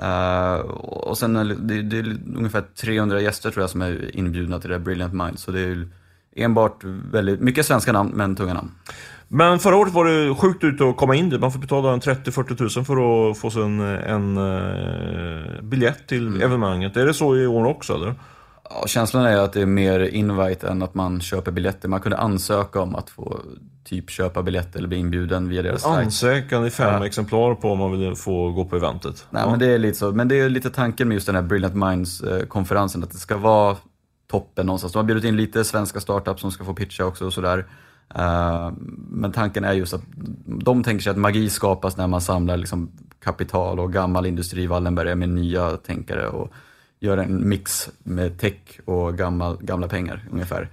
Eh, 0.02 0.54
och 0.71 1.19
sen 1.19 1.37
är 1.37 1.45
det, 1.45 1.83
det 1.83 1.99
är 1.99 2.16
ungefär 2.37 2.62
300 2.80 3.21
gäster 3.21 3.50
tror 3.50 3.62
jag 3.62 3.71
som 3.71 3.83
är 3.83 4.16
inbjudna 4.16 4.59
till 4.61 4.71
det 4.71 4.76
här 4.76 4.85
Brilliant 4.85 5.14
Minds. 5.14 5.42
Så 5.42 5.50
det 5.50 5.61
är 5.61 5.88
enbart 6.37 6.85
väldigt, 7.12 7.40
mycket 7.40 7.66
svenska 7.66 7.92
namn, 7.92 8.11
men 8.14 8.37
tunga 8.37 8.54
namn. 8.54 8.71
Men 9.28 9.59
förra 9.59 9.76
året 9.76 9.92
var 9.92 10.04
det 10.04 10.35
sjukt 10.35 10.64
ut 10.64 10.80
att 10.80 10.97
komma 10.97 11.14
in 11.14 11.30
dit. 11.30 11.40
Man 11.40 11.52
får 11.52 11.61
betala 11.61 11.92
en 11.92 12.00
30-40 12.00 12.57
tusen 12.57 12.85
för 12.85 13.30
att 13.30 13.38
få 13.38 13.61
en, 13.62 13.80
en 13.80 14.37
eh, 14.37 15.62
biljett 15.62 16.07
till 16.07 16.26
Mm. 16.26 16.40
evenemanget. 16.42 16.97
Är 16.97 17.07
det 17.07 17.14
så 17.14 17.37
i 17.37 17.47
år 17.47 17.64
också 17.64 17.95
eller? 17.95 18.14
Ja, 18.71 18.87
känslan 18.87 19.25
är 19.25 19.37
att 19.37 19.53
det 19.53 19.61
är 19.62 19.67
mer 19.67 20.00
invite 20.00 20.69
än 20.69 20.83
att 20.83 20.95
man 20.95 21.21
köper 21.21 21.53
biljetter. 21.53 21.89
Man 21.89 22.00
kunde 22.00 22.17
ansöka 22.19 22.81
om 22.81 22.95
att 22.97 23.11
få 23.11 23.41
typ 23.85 24.11
köpa 24.11 24.43
biljetter 24.43 24.79
eller 24.79 24.89
bli 24.89 24.97
inbjuden 24.99 25.49
via 25.49 25.62
deras 25.62 25.83
sajt. 25.83 26.05
Ansökan 26.05 26.67
i 26.67 26.71
fem 26.71 26.95
Ja. 26.95 27.07
exemplar 27.07 27.55
på 27.55 27.73
om 27.73 27.79
man 27.79 28.00
vill 28.00 28.15
få 28.15 28.50
gå 28.50 28.65
på 28.65 28.77
eventet. 28.77 29.27
Nej, 29.31 29.43
Ja. 29.45 29.50
men 29.50 29.59
det 29.59 29.67
är 29.67 29.79
lite 29.79 29.99
så. 29.99 30.12
Men 30.12 30.29
det 30.29 30.41
är 30.41 30.49
lite 30.49 30.71
tanken 30.71 31.09
med 31.09 31.15
just 31.15 31.27
den 31.27 31.35
här 31.35 31.43
Brilliant 31.43 31.75
Minds-konferensen, 31.75 33.03
att 33.03 33.11
det 33.11 33.19
ska 33.19 33.37
vara 33.37 33.77
toppen 34.31 34.67
någonstans. 34.67 34.93
De 34.93 34.99
har 34.99 35.05
bjudit 35.05 35.25
in 35.25 35.37
lite 35.37 35.65
svenska 35.65 36.00
startups 36.00 36.41
som 36.41 36.50
ska 36.53 36.65
få 36.65 36.75
pitcha 36.75 37.05
också 37.05 37.27
och 37.27 37.33
sådär. 37.33 37.67
Eh, 38.15 38.73
Men 39.09 39.33
tanken 39.33 39.65
är 39.65 39.73
just 39.73 39.95
att 39.95 40.03
de 40.47 40.83
tänker 40.83 41.03
sig 41.03 41.11
att 41.11 41.17
magi 41.17 41.50
skapas 41.50 41.97
när 41.97 42.07
man 42.07 42.21
samlar 42.21 42.57
liksom 42.57 42.91
kapital 43.25 43.81
och 43.81 43.93
gammal 43.93 44.27
industri, 44.27 44.67
Wallenberg, 44.67 45.15
med 45.15 45.29
nya 45.29 45.71
tänkare 45.77 46.29
och 46.29 46.53
gör 47.00 47.19
en 47.19 47.49
mix 47.49 47.88
med 47.99 48.38
tech 48.38 48.80
och 48.85 49.19
gammal, 49.19 49.59
gamla 49.61 49.88
pengar 49.88 50.25
ungefär. 50.33 50.69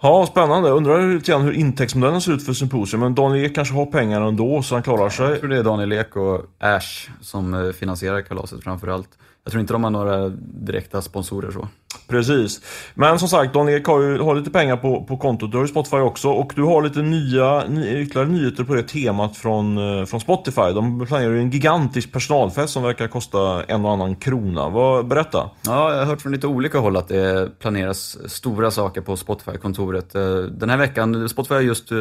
Ja, 0.00 0.26
spännande. 0.26 0.70
Undrar 0.70 1.14
lite 1.14 1.30
grann 1.30 1.42
hur 1.42 1.52
intäktsmodellen 1.52 2.20
ser 2.20 2.32
ut 2.32 2.46
för 2.46 2.52
Symposium. 2.52 3.00
Men 3.00 3.14
Daniel 3.14 3.46
Ek 3.46 3.54
kanske 3.54 3.74
har 3.74 3.86
pengar 3.86 4.20
ändå 4.20 4.62
så 4.62 4.74
han 4.74 4.82
klarar 4.82 5.08
sig. 5.08 5.28
Jag 5.28 5.40
tror 5.40 5.48
det 5.48 5.58
är 5.58 5.64
Daniel 5.64 5.92
Ek 5.92 6.16
och 6.16 6.40
Ash 6.58 7.10
som 7.20 7.54
eh, 7.54 7.72
finansierar 7.72 8.22
kalaset 8.22 8.64
framförallt. 8.64 9.08
Jag 9.44 9.52
tror 9.52 9.60
inte 9.60 9.72
de 9.72 9.84
har 9.84 9.90
några 9.90 10.28
direkta 10.38 11.02
sponsorer 11.02 11.50
så. 11.50 11.68
Precis. 12.08 12.60
Men 12.94 13.18
som 13.18 13.28
sagt, 13.28 13.54
Daniel 13.54 13.80
Ek 13.80 13.86
har 13.86 14.02
ju 14.02 14.18
har 14.18 14.34
lite 14.34 14.50
pengar 14.50 14.76
på, 14.76 15.04
på 15.04 15.16
kontot. 15.16 15.50
Du 15.50 15.56
har 15.56 15.64
ju 15.64 15.68
Spotify 15.68 15.96
också. 15.96 16.28
Och 16.28 16.52
du 16.56 16.62
har 16.62 16.82
lite 16.82 17.02
nya, 17.02 17.64
ny, 17.68 18.02
ytterligare 18.02 18.28
nyheter 18.28 18.64
på 18.64 18.74
det 18.74 18.82
temat 18.82 19.36
från, 19.36 19.98
eh, 19.98 20.04
från 20.04 20.20
Spotify. 20.20 20.72
De 20.74 21.06
planerar 21.06 21.30
ju 21.30 21.40
en 21.40 21.50
gigantisk 21.50 22.12
personalfest 22.12 22.72
som 22.72 22.82
verkar 22.82 23.08
kosta 23.08 23.64
en 23.64 23.84
och 23.84 23.92
annan 23.92 24.16
krona. 24.16 24.68
Vad, 24.68 25.06
berätta. 25.06 25.50
Ja, 25.66 25.92
jag 25.92 25.98
har 25.98 26.04
hört 26.04 26.20
från 26.20 26.32
lite 26.32 26.46
olika 26.46 26.78
håll 26.78 26.96
att 26.96 27.08
det 27.08 27.50
planeras 27.58 28.18
stora 28.32 28.70
saker 28.70 29.00
på 29.00 29.16
Spotify-kontoret. 29.16 30.14
Eh, 30.14 30.36
Den 30.36 30.70
här 30.70 30.76
veckan, 30.76 31.28
Spotify 31.28 31.54
har 31.54 31.62
just 31.62 31.92
eh, 31.92 31.98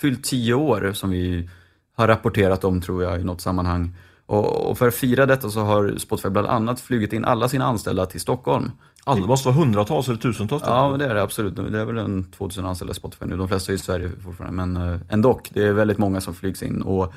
fyllt 0.00 0.24
tio 0.24 0.54
år 0.54 0.90
som 0.94 1.10
vi 1.10 1.48
har 1.96 2.08
rapporterat 2.08 2.64
om 2.64 2.80
tror 2.80 3.02
jag 3.02 3.20
i 3.20 3.24
något 3.24 3.40
sammanhang. 3.40 3.94
Och 4.26 4.78
för 4.78 4.88
att 4.88 4.94
fira 4.94 5.26
detta 5.26 5.50
så 5.50 5.60
har 5.60 5.94
Spotify 5.98 6.28
bland 6.28 6.46
annat 6.46 6.80
flugit 6.80 7.12
in 7.12 7.24
alla 7.24 7.48
sina 7.48 7.64
anställda 7.64 8.06
till 8.06 8.20
Stockholm. 8.20 8.70
Alla 9.04 9.20
det 9.20 9.26
måste 9.26 9.48
vara 9.48 9.58
hundratals 9.58 10.08
eller 10.08 10.18
tusentals. 10.18 10.62
Ja, 10.66 10.90
men 10.90 10.98
det 10.98 11.06
är 11.06 11.14
det 11.14 11.22
absolut. 11.22 11.56
Det 11.56 11.80
är 11.80 11.84
väl 11.84 11.98
en 11.98 12.24
2000 12.30 12.66
anställda 12.66 12.92
i 12.92 12.94
Spotify 12.94 13.24
nu. 13.26 13.36
De 13.36 13.48
flesta 13.48 13.72
är 13.72 13.74
i 13.74 13.78
Sverige 13.78 14.10
fortfarande, 14.24 14.66
men 14.66 14.92
eh, 14.92 15.00
ändå. 15.08 15.40
Det 15.50 15.62
är 15.62 15.72
väldigt 15.72 15.98
många 15.98 16.20
som 16.20 16.34
flygs 16.34 16.62
in. 16.62 16.82
Och 16.82 17.14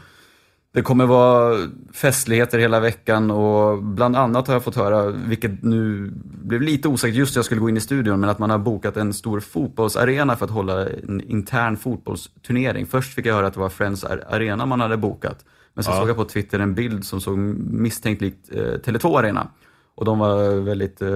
det 0.74 0.82
kommer 0.82 1.06
vara 1.06 1.68
festligheter 1.94 2.60
hela 2.60 2.80
veckan 2.80 3.32
och 3.32 3.84
bland 3.84 4.16
annat 4.16 4.48
har 4.48 4.56
jag 4.56 4.64
fått 4.64 4.76
höra, 4.76 5.10
vilket 5.10 5.64
nu 5.64 6.12
blev 6.24 6.62
lite 6.62 6.88
osäkert 6.88 7.16
just 7.16 7.36
när 7.36 7.38
jag 7.38 7.46
skulle 7.46 7.62
gå 7.62 7.70
in 7.70 7.78
i 7.78 7.82
studion, 7.82 8.20
men 8.20 8.30
att 8.30 8.40
man 8.40 8.50
har 8.50 8.58
bokat 8.58 8.98
en 8.98 9.14
stor 9.14 9.40
fotbollsarena 9.40 10.36
för 10.36 10.46
att 10.46 10.52
hålla 10.52 10.90
en 10.90 11.22
intern 11.22 11.78
fotbollsturnering. 11.78 12.86
Först 12.86 13.14
fick 13.14 13.26
jag 13.26 13.36
höra 13.36 13.48
att 13.48 13.54
det 13.54 13.60
var 13.60 13.70
Friends 13.70 14.04
Arena 14.04 14.66
man 14.66 14.80
hade 14.80 14.98
bokat. 14.98 15.46
Men 15.80 15.84
sen 15.84 15.94
Ja. 15.94 16.00
såg 16.00 16.10
jag 16.10 16.16
på 16.16 16.26
Twitter 16.26 16.60
en 16.60 16.74
bild 16.74 17.06
som 17.06 17.22
såg 17.22 17.38
misstänkt 17.38 18.22
likt 18.22 18.50
eh, 18.52 18.58
Tele2 18.58 19.20
Arena. 19.20 19.48
Och 19.96 20.06
de 20.06 20.20
var 20.20 20.60
väldigt 20.62 21.02
eh, 21.02 21.10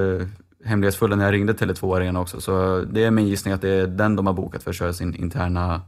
hemlighetsfulla 0.66 1.16
när 1.16 1.26
jag 1.26 1.34
ringde 1.34 1.54
Tele2 1.54 1.96
Arena 1.98 2.22
också. 2.22 2.42
Så 2.42 2.82
det 2.92 3.04
är 3.04 3.12
min 3.12 3.28
gissning 3.28 3.54
att 3.54 3.62
det 3.62 3.70
är 3.70 3.88
den 3.88 4.16
de 4.16 4.28
har 4.28 4.34
bokat 4.34 4.64
för 4.64 4.70
att 4.70 4.76
köra 4.76 4.94
sin 4.94 5.16
interna 5.16 5.82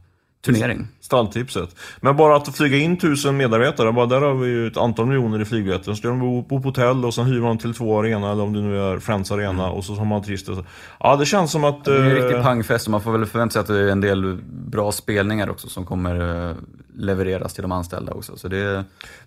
turnering. 0.46 0.88
Stalltipset. 1.00 1.76
Men 2.00 2.16
bara 2.16 2.36
att 2.36 2.56
flyga 2.56 2.76
in 2.76 2.96
tusen 2.96 3.36
medarbetare, 3.36 3.92
bara 3.92 4.06
där 4.06 4.20
har 4.20 4.34
vi 4.34 4.48
ju 4.48 4.66
ett 4.66 4.76
antal 4.76 5.06
miljoner 5.06 5.40
i 5.42 5.44
flygbiljetter. 5.44 5.84
Så 5.84 5.94
ska 5.96 6.08
de 6.08 6.20
bo, 6.20 6.42
på 6.44 6.58
hotell 6.58 7.04
och 7.04 7.14
sen 7.14 7.26
hyr 7.26 7.40
man 7.40 7.58
till 7.58 7.74
två 7.74 8.00
arena 8.00 8.32
eller 8.32 8.42
om 8.42 8.52
det 8.52 8.60
nu 8.60 8.80
är 8.80 8.98
Friends 8.98 9.32
Arena 9.32 9.70
och 9.70 9.84
så 9.84 9.94
har 9.94 10.04
man 10.04 10.22
trist. 10.22 10.46
så. 10.46 10.64
Ja, 11.00 11.16
det 11.16 11.26
känns 11.26 11.52
som 11.52 11.64
att... 11.64 11.84
Det 11.84 11.96
är 11.96 12.00
en 12.00 12.10
eh, 12.10 12.14
riktig 12.14 12.42
pangfest 12.42 12.86
och 12.86 12.90
man 12.90 13.00
får 13.00 13.12
väl 13.12 13.26
förvänta 13.26 13.52
sig 13.52 13.60
att 13.60 13.66
det 13.66 13.78
är 13.78 13.88
en 13.88 14.00
del 14.00 14.38
bra 14.50 14.92
spelningar 14.92 15.50
också 15.50 15.68
som 15.68 15.84
kommer 15.86 16.48
eh, 16.50 16.56
levereras 16.96 17.54
till 17.54 17.62
de 17.62 17.72
anställda 17.72 18.12
också. 18.12 18.36
Så 18.36 18.48
det 18.48 18.58
är 18.58 18.84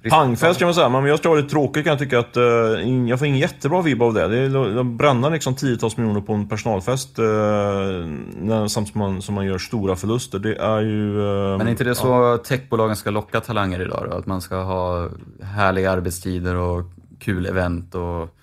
Pangfest 0.09 0.59
kan 0.59 0.65
man 0.65 0.75
säga, 0.75 0.89
men 0.89 1.05
jag 1.05 1.23
vara 1.23 1.35
lite 1.35 1.49
tråkig 1.49 1.83
kan 1.83 1.91
jag 1.91 1.99
tycka 1.99 2.19
att 2.19 2.37
uh, 2.37 3.07
jag 3.09 3.19
får 3.19 3.27
ingen 3.27 3.39
jättebra 3.39 3.81
vibb 3.81 4.01
av 4.01 4.13
det. 4.13 4.27
Det 4.27 4.37
är 4.37 4.79
att 4.79 4.85
bränna 4.85 5.29
liksom 5.29 5.55
tiotals 5.55 5.97
miljoner 5.97 6.21
på 6.21 6.33
en 6.33 6.49
personalfest 6.49 7.19
uh, 7.19 7.25
när, 7.25 8.67
samtidigt 8.67 8.91
som 8.91 8.99
man, 8.99 9.21
som 9.21 9.35
man 9.35 9.45
gör 9.45 9.57
stora 9.57 9.95
förluster. 9.95 10.39
Det 10.39 10.55
är 10.55 10.81
ju... 10.81 11.21
eh, 11.21 11.57
Men 11.57 11.67
är 11.67 11.71
inte 11.71 11.83
det 11.83 11.95
så 11.95 12.37
techbolagen 12.37 12.95
ska 12.95 13.09
locka 13.09 13.41
talanger 13.41 13.81
idag 13.81 14.07
då? 14.09 14.17
Att 14.17 14.25
man 14.25 14.41
ska 14.41 14.55
ha 14.55 15.09
härliga 15.43 15.91
arbetstider 15.91 16.55
och 16.55 16.85
kul 17.19 17.45
event 17.45 17.95
och 17.95 18.35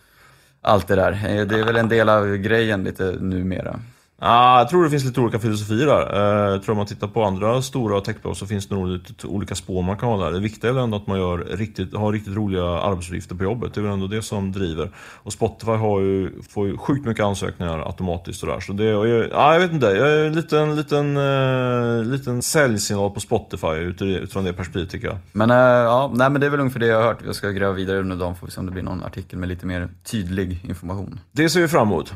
allt 0.61 0.89
det 0.89 0.97
där. 0.97 1.11
Det 1.45 1.61
är 1.61 1.65
väl 1.65 1.77
en 1.77 1.89
del 1.89 2.09
av 2.09 2.37
grejen 2.37 2.85
lite 2.85 3.17
numera. 3.21 3.81
Ah, 4.19 4.59
jag 4.59 4.69
tror 4.69 4.85
det 4.85 4.91
finns 4.91 5.05
lite 5.05 5.21
olika 5.21 5.39
filosofier 5.39 5.87
där. 5.87 6.15
Eh, 6.47 6.51
jag 6.53 6.63
tror 6.63 6.73
om 6.73 6.77
man 6.77 6.87
tittar 6.87 7.09
på 7.09 7.25
andra 7.25 7.63
stora 7.63 8.01
techbolag 8.01 8.37
så 8.37 8.47
finns 8.47 8.69
det 8.69 8.75
nog 8.75 8.89
lite 8.89 9.27
olika 9.27 9.55
spår 9.55 9.83
man 9.83 9.97
kan 9.97 10.09
ha 10.09 10.25
där. 10.25 10.33
Det 10.33 10.41
viktiga 10.41 10.71
är 10.71 10.75
väl 10.75 10.83
ändå 10.85 10.97
att 10.97 11.07
man 11.07 11.19
gör 11.19 11.39
riktigt, 11.39 11.95
har 11.97 12.13
riktigt 12.13 12.37
roliga 12.37 12.65
arbetsuppgifter 12.65 13.35
på 13.35 13.45
jobbet. 13.45 13.75
Det 13.75 13.81
är 13.81 13.83
väl 13.83 13.93
ändå 13.93 14.07
det 14.07 14.23
som 14.23 14.53
driver. 14.53 14.91
Och 14.99 15.33
Spotify 15.33 15.73
har 15.73 16.01
ju, 16.01 16.43
får 16.43 16.67
ju 16.67 16.77
sjukt 16.77 17.07
mycket 17.07 17.25
ansökningar 17.25 17.79
automatiskt 17.87 18.43
och 18.43 18.49
där. 18.49 18.61
Så 18.61 18.73
det, 18.73 18.85
jag, 18.85 19.29
ah, 19.35 19.53
jag 19.53 19.61
vet 19.61 19.73
inte, 19.73 19.87
jag 19.87 20.09
är 20.11 20.25
en 20.25 20.33
liten, 20.33 20.77
liten, 20.77 21.17
uh, 21.17 22.05
liten 22.05 22.43
säljsignal 22.43 23.11
på 23.11 23.21
Spotify 23.21 23.67
ut- 23.77 24.03
utifrån 24.03 24.45
det 24.45 24.53
perspektivet 24.53 24.91
tycker 24.91 25.07
jag. 25.07 25.17
Men 25.33 25.51
eh, 25.51 25.57
ja, 25.57 26.13
nej, 26.15 26.31
men 26.31 26.41
det 26.41 26.47
är 26.47 26.51
väl 26.51 26.61
ungefär 26.61 26.81
det 26.81 26.87
jag 26.87 26.97
har 26.97 27.05
hört. 27.07 27.19
Jag 27.27 27.35
ska 27.35 27.51
gräva 27.51 27.73
vidare 27.73 28.01
under 28.01 28.17
dagen 28.17 28.37
får 28.37 28.47
vi 28.47 28.53
se 28.53 28.61
om 28.61 28.67
det 28.67 28.73
blir 28.73 28.83
någon 28.83 29.05
artikel 29.05 29.39
med 29.39 29.49
lite 29.49 29.67
mer 29.67 29.89
tydlig 30.11 30.61
information. 30.69 31.21
Det 31.33 31.49
ser 31.49 31.61
vi 31.61 31.69
fram 31.69 31.89
emot. 31.89 32.15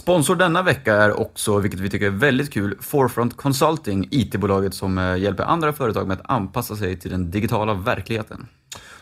Sponsor 0.00 0.36
denna 0.36 0.62
vecka 0.62 0.94
är 0.94 1.20
också, 1.20 1.58
vilket 1.58 1.80
vi 1.80 1.90
tycker 1.90 2.06
är 2.06 2.10
väldigt 2.10 2.52
kul, 2.52 2.76
Forefront 2.80 3.36
Consulting, 3.36 4.08
IT-bolaget 4.10 4.74
som 4.74 4.98
eh, 4.98 5.16
hjälper 5.16 5.44
andra 5.44 5.72
företag 5.72 6.08
med 6.08 6.20
att 6.20 6.30
anpassa 6.30 6.76
sig 6.76 6.98
till 6.98 7.10
den 7.10 7.30
digitala 7.30 7.74
verkligheten. 7.74 8.46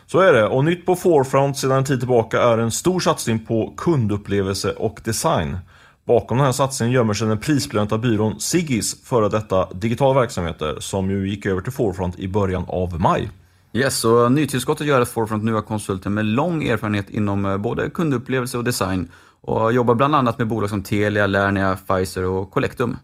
Så 0.05 0.19
är 0.19 0.33
det. 0.33 0.47
Och 0.47 0.65
nytt 0.65 0.85
på 0.85 0.95
Forefront 0.95 1.57
sedan 1.57 1.71
en 1.71 1.83
tid 1.83 1.99
tillbaka 1.99 2.41
är 2.41 2.57
en 2.57 2.71
stor 2.71 2.99
satsning 2.99 3.45
på 3.45 3.73
kundupplevelse 3.77 4.71
och 4.71 4.99
design. 5.03 5.57
Bakom 6.05 6.37
den 6.37 6.45
här 6.45 6.53
satsningen 6.53 6.93
gömmer 6.93 7.13
sig 7.13 7.27
den 7.27 7.39
prisbelönta 7.39 7.97
byrån 7.97 8.39
Siggis 8.39 9.03
före 9.03 9.29
detta 9.29 9.73
digital 9.73 10.15
verksamheter 10.15 10.75
som 10.79 11.11
ju 11.11 11.29
gick 11.29 11.45
över 11.45 11.61
till 11.61 11.73
Forefront 11.73 12.19
i 12.19 12.27
början 12.27 12.65
av 12.67 12.99
maj. 12.99 13.29
Yes, 13.73 14.05
och 14.05 14.31
nytillskottet 14.31 14.87
gör 14.87 15.01
att 15.01 15.09
Forefront 15.09 15.43
nu 15.43 15.53
har 15.53 15.61
konsulter 15.61 16.09
med 16.09 16.25
lång 16.25 16.63
erfarenhet 16.63 17.09
inom 17.09 17.45
eh, 17.45 17.57
både 17.57 17.89
kundupplevelse 17.89 18.57
och 18.57 18.63
design 18.63 19.09
och 19.41 19.73
jobbar 19.73 19.95
bland 19.95 20.15
annat 20.15 20.37
med 20.37 20.47
bolag 20.47 20.69
som 20.69 20.83
Telia, 20.83 21.27
Lernia, 21.27 21.77
Pfizer 21.87 22.25
och 22.25 22.51
Collectum. 22.51 22.97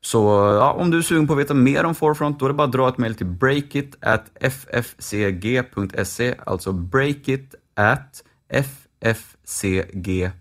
Så 0.00 0.18
ja, 0.60 0.72
om 0.72 0.90
du 0.90 0.98
är 0.98 1.02
sugen 1.02 1.26
på 1.26 1.32
att 1.32 1.38
veta 1.38 1.54
mer 1.54 1.84
om 1.84 1.94
Forefront, 1.94 2.40
då 2.40 2.46
är 2.46 2.48
det 2.48 2.54
bara 2.54 2.66
att 2.66 2.72
dra 2.72 2.88
ett 2.88 2.98
mejl 2.98 3.14
till 3.14 3.26
breakit 3.26 3.96
ffcg.se, 4.40 6.34
alltså 6.46 6.72
breakit 6.72 7.54
ffcg.se. 9.02 10.34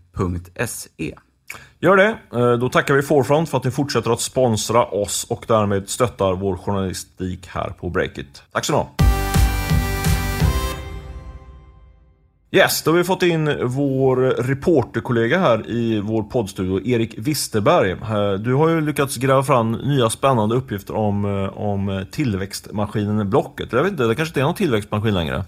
Gör 1.79 1.97
det. 1.97 2.17
Eh, 2.33 2.53
då 2.53 2.69
tackar 2.69 2.93
vi 2.93 3.01
Forefront 3.01 3.49
för 3.49 3.57
att 3.57 3.63
ni 3.63 3.71
fortsätter 3.71 4.11
att 4.11 4.21
sponsra 4.21 4.85
oss 4.85 5.27
och 5.29 5.45
därmed 5.47 5.89
stöttar 5.89 6.33
vår 6.33 6.57
journalistik 6.57 7.47
här 7.47 7.69
på 7.69 7.89
Breakit. 7.89 8.43
Tack 8.51 8.65
så 8.65 8.77
mycket. 8.77 9.06
Yes, 12.51 12.81
då 12.83 12.91
har 12.91 12.97
vi 12.97 13.03
fått 13.03 13.23
in 13.23 13.57
vår 13.63 14.17
reporterkollega 14.17 15.39
här 15.39 15.69
i 15.69 15.99
vår 15.99 16.23
poddstudio, 16.23 16.87
Erik 16.87 17.15
Wisterberg. 17.17 17.91
Eh, 17.91 18.33
du 18.33 18.53
har 18.53 18.69
ju 18.69 18.81
lyckats 18.81 19.17
gräva 19.17 19.43
fram 19.43 19.71
nya 19.71 20.09
spännande 20.09 20.55
uppgifter 20.55 20.95
om, 20.95 21.25
eh, 21.25 21.57
om 21.57 22.05
tillväxtmaskinen 22.11 23.29
Blocket. 23.29 23.71
Jag 23.71 23.83
vet 23.83 23.91
inte, 23.91 24.03
det 24.03 24.15
kanske 24.15 24.29
inte 24.29 24.39
är 24.39 24.43
någon 24.43 24.55
tillväxtmaskin 24.55 25.13
längre? 25.13 25.45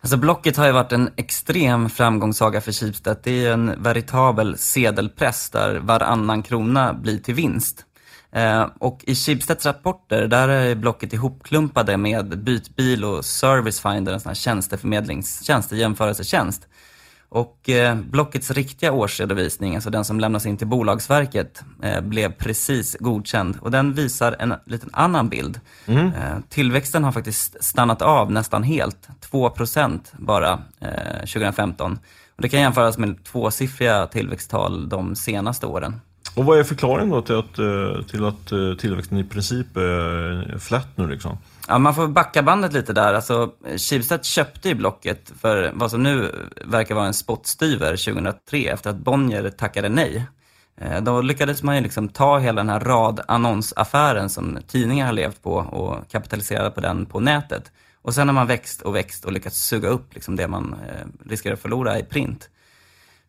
Alltså 0.00 0.16
Blocket 0.16 0.56
har 0.56 0.66
ju 0.66 0.72
varit 0.72 0.92
en 0.92 1.10
extrem 1.16 1.90
framgångssaga 1.90 2.60
för 2.60 2.72
Schibsted. 2.72 3.16
Det 3.22 3.46
är 3.46 3.52
en 3.52 3.82
veritabel 3.82 4.58
sedelpress 4.58 5.50
där 5.50 5.78
varannan 5.78 6.42
krona 6.42 6.94
blir 6.94 7.18
till 7.18 7.34
vinst. 7.34 7.84
Eh, 8.32 8.66
och 8.78 9.04
i 9.06 9.14
Schibsteds 9.14 9.66
rapporter, 9.66 10.26
där 10.26 10.48
är 10.48 10.74
Blocket 10.74 11.12
ihopklumpade 11.12 11.96
med 11.96 12.38
Bytbil 12.44 13.04
och 13.04 13.24
Servicefinder, 13.24 14.12
en 14.12 14.20
sån 14.20 14.30
här 14.30 14.34
tjänsteförmedlingstjänst, 14.34 15.72
jämförelsetjänst. 15.72 16.66
Och 17.28 17.68
eh, 17.68 17.96
Blockets 17.96 18.50
riktiga 18.50 18.92
årsredovisning, 18.92 19.74
alltså 19.74 19.90
den 19.90 20.04
som 20.04 20.20
lämnas 20.20 20.46
in 20.46 20.56
till 20.56 20.66
Bolagsverket, 20.66 21.62
eh, 21.82 22.00
blev 22.00 22.32
precis 22.32 22.96
godkänd. 23.00 23.58
Och 23.60 23.70
den 23.70 23.94
visar 23.94 24.36
en 24.38 24.54
liten 24.66 24.90
annan 24.92 25.28
bild. 25.28 25.60
Mm. 25.86 26.06
Eh, 26.06 26.38
tillväxten 26.48 27.04
har 27.04 27.12
faktiskt 27.12 27.64
stannat 27.64 28.02
av 28.02 28.32
nästan 28.32 28.62
helt, 28.62 29.08
2% 29.30 30.00
bara 30.12 30.58
2015. 31.20 31.98
Och 32.36 32.42
det 32.42 32.48
kan 32.48 32.60
jämföras 32.60 32.98
med 32.98 33.24
tvåsiffriga 33.24 34.06
tillväxttal 34.06 34.88
de 34.88 35.16
senaste 35.16 35.66
åren. 35.66 36.00
Och 36.34 36.44
vad 36.44 36.58
är 36.58 36.64
förklaringen 36.64 37.10
då 37.10 37.22
till 37.22 37.36
att, 37.36 37.58
eh, 37.58 38.02
till 38.10 38.24
att 38.24 38.52
eh, 38.52 38.74
tillväxten 38.78 39.18
i 39.18 39.24
princip 39.24 39.76
är 39.76 40.58
flat 40.58 40.88
nu 40.94 41.08
liksom? 41.08 41.38
Ja, 41.68 41.78
man 41.78 41.94
får 41.94 42.08
backa 42.08 42.42
bandet 42.42 42.72
lite 42.72 42.92
där. 42.92 43.14
Alltså, 43.14 43.50
Schibsted 43.76 44.24
köpte 44.24 44.68
ju 44.68 44.74
Blocket 44.74 45.32
för 45.40 45.70
vad 45.74 45.90
som 45.90 46.02
nu 46.02 46.34
verkar 46.64 46.94
vara 46.94 47.06
en 47.06 47.14
spottstyver 47.14 47.96
2003 47.96 48.58
efter 48.58 48.90
att 48.90 48.96
Bonnier 48.96 49.50
tackade 49.50 49.88
nej. 49.88 50.26
Eh, 50.80 51.02
då 51.02 51.20
lyckades 51.20 51.62
man 51.62 51.76
ju 51.76 51.82
liksom 51.82 52.08
ta 52.08 52.38
hela 52.38 52.60
den 52.60 52.68
här 52.68 52.80
radannonsaffären 52.80 54.30
som 54.30 54.58
tidningar 54.66 55.06
har 55.06 55.12
levt 55.12 55.42
på 55.42 55.54
och 55.54 56.10
kapitalisera 56.10 56.70
på 56.70 56.80
den 56.80 57.06
på 57.06 57.20
nätet. 57.20 57.72
Och 58.02 58.14
sen 58.14 58.28
har 58.28 58.34
man 58.34 58.46
växt 58.46 58.82
och 58.82 58.96
växt 58.96 59.24
och 59.24 59.32
lyckats 59.32 59.58
suga 59.66 59.88
upp 59.88 60.14
liksom 60.14 60.36
det 60.36 60.48
man 60.48 60.76
riskerar 61.26 61.54
att 61.54 61.60
förlora 61.60 61.98
i 61.98 62.02
print. 62.02 62.48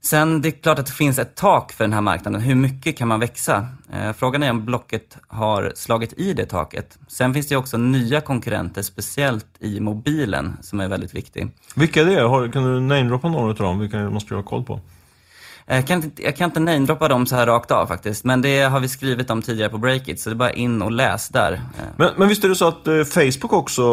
Sen 0.03 0.41
det 0.41 0.49
är 0.49 0.51
klart 0.51 0.79
att 0.79 0.85
det 0.85 0.91
finns 0.91 1.19
ett 1.19 1.35
tak 1.35 1.71
för 1.71 1.83
den 1.83 1.93
här 1.93 2.01
marknaden. 2.01 2.41
Hur 2.41 2.55
mycket 2.55 2.97
kan 2.97 3.07
man 3.07 3.19
växa? 3.19 3.67
Eh, 3.93 4.13
frågan 4.13 4.43
är 4.43 4.49
om 4.51 4.65
Blocket 4.65 5.17
har 5.27 5.71
slagit 5.75 6.13
i 6.13 6.33
det 6.33 6.45
taket. 6.45 6.97
Sen 7.07 7.33
finns 7.33 7.47
det 7.47 7.55
också 7.55 7.77
nya 7.77 8.21
konkurrenter, 8.21 8.81
speciellt 8.81 9.47
i 9.59 9.79
mobilen, 9.79 10.57
som 10.61 10.79
är 10.79 10.87
väldigt 10.87 11.15
viktig. 11.15 11.47
Vilka 11.75 12.01
är 12.01 12.05
det? 12.05 12.51
Kan 12.51 12.63
du 12.63 12.79
namedroppa 12.79 13.29
några 13.29 13.49
av 13.49 13.55
dem? 13.55 13.79
Vilka 13.79 14.09
måste 14.09 14.29
du 14.29 14.35
ha 14.35 14.43
koll 14.43 14.63
på? 14.63 14.79
Jag 15.71 15.79
eh, 15.79 15.85
kan, 15.85 16.03
inte, 16.03 16.23
jag 16.23 16.35
kan 16.35 16.49
inte 16.49 16.59
namedroppa 16.59 17.07
dem 17.07 17.25
så 17.25 17.35
här 17.35 17.47
rakt 17.47 17.71
av 17.71 17.87
faktiskt, 17.87 18.23
men 18.23 18.41
det 18.41 18.61
har 18.61 18.79
vi 18.79 18.87
skrivit 18.87 19.29
om 19.29 19.41
tidigare 19.41 19.69
på 19.69 19.77
Breakit, 19.77 20.19
så 20.19 20.29
det 20.29 20.33
är 20.33 20.37
bara 20.37 20.51
in 20.51 20.81
och 20.81 20.91
läs 20.91 21.29
där. 21.29 21.53
Eh. 21.53 21.59
Men, 21.95 22.09
men 22.17 22.27
visst 22.27 22.43
är 22.43 22.49
det 22.49 22.55
så 22.55 22.67
att 22.67 22.87
eh, 22.87 23.03
Facebook 23.03 23.53
också 23.53 23.83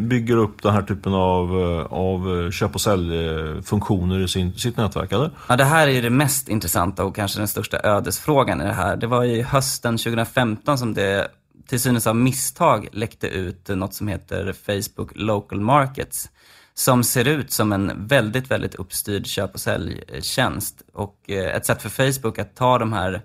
bygger 0.00 0.36
upp 0.36 0.62
den 0.62 0.74
här 0.74 0.82
typen 0.82 1.14
av, 1.14 1.56
av 1.90 2.50
köp 2.50 2.74
och 2.74 2.80
säljfunktioner 2.80 4.20
i 4.20 4.28
sin, 4.28 4.54
sitt 4.54 4.76
nätverk, 4.76 5.12
eller? 5.12 5.30
Ja, 5.48 5.56
det 5.56 5.64
här 5.64 5.88
är 5.88 5.92
ju 5.92 6.00
det 6.00 6.10
mest 6.10 6.48
intressanta 6.48 7.04
och 7.04 7.16
kanske 7.16 7.38
den 7.38 7.48
största 7.48 7.80
ödesfrågan 7.82 8.60
i 8.60 8.64
det 8.64 8.72
här. 8.72 8.96
Det 8.96 9.06
var 9.06 9.22
ju 9.22 9.42
hösten 9.42 9.98
2015 9.98 10.78
som 10.78 10.94
det 10.94 11.28
till 11.68 11.80
synes 11.80 12.06
av 12.06 12.16
misstag 12.16 12.88
läckte 12.92 13.26
ut 13.26 13.68
något 13.68 13.94
som 13.94 14.08
heter 14.08 14.54
Facebook 14.66 15.10
Local 15.14 15.60
Markets 15.60 16.30
som 16.78 17.04
ser 17.04 17.28
ut 17.28 17.52
som 17.52 17.72
en 17.72 18.06
väldigt, 18.06 18.50
väldigt 18.50 18.74
uppstyrd 18.74 19.26
köp 19.26 19.54
och 19.54 19.60
säljtjänst. 19.60 20.82
Och 20.92 21.16
eh, 21.28 21.56
ett 21.56 21.66
sätt 21.66 21.82
för 21.82 21.88
Facebook 21.88 22.38
att 22.38 22.56
ta 22.56 22.78
de 22.78 22.92
här 22.92 23.22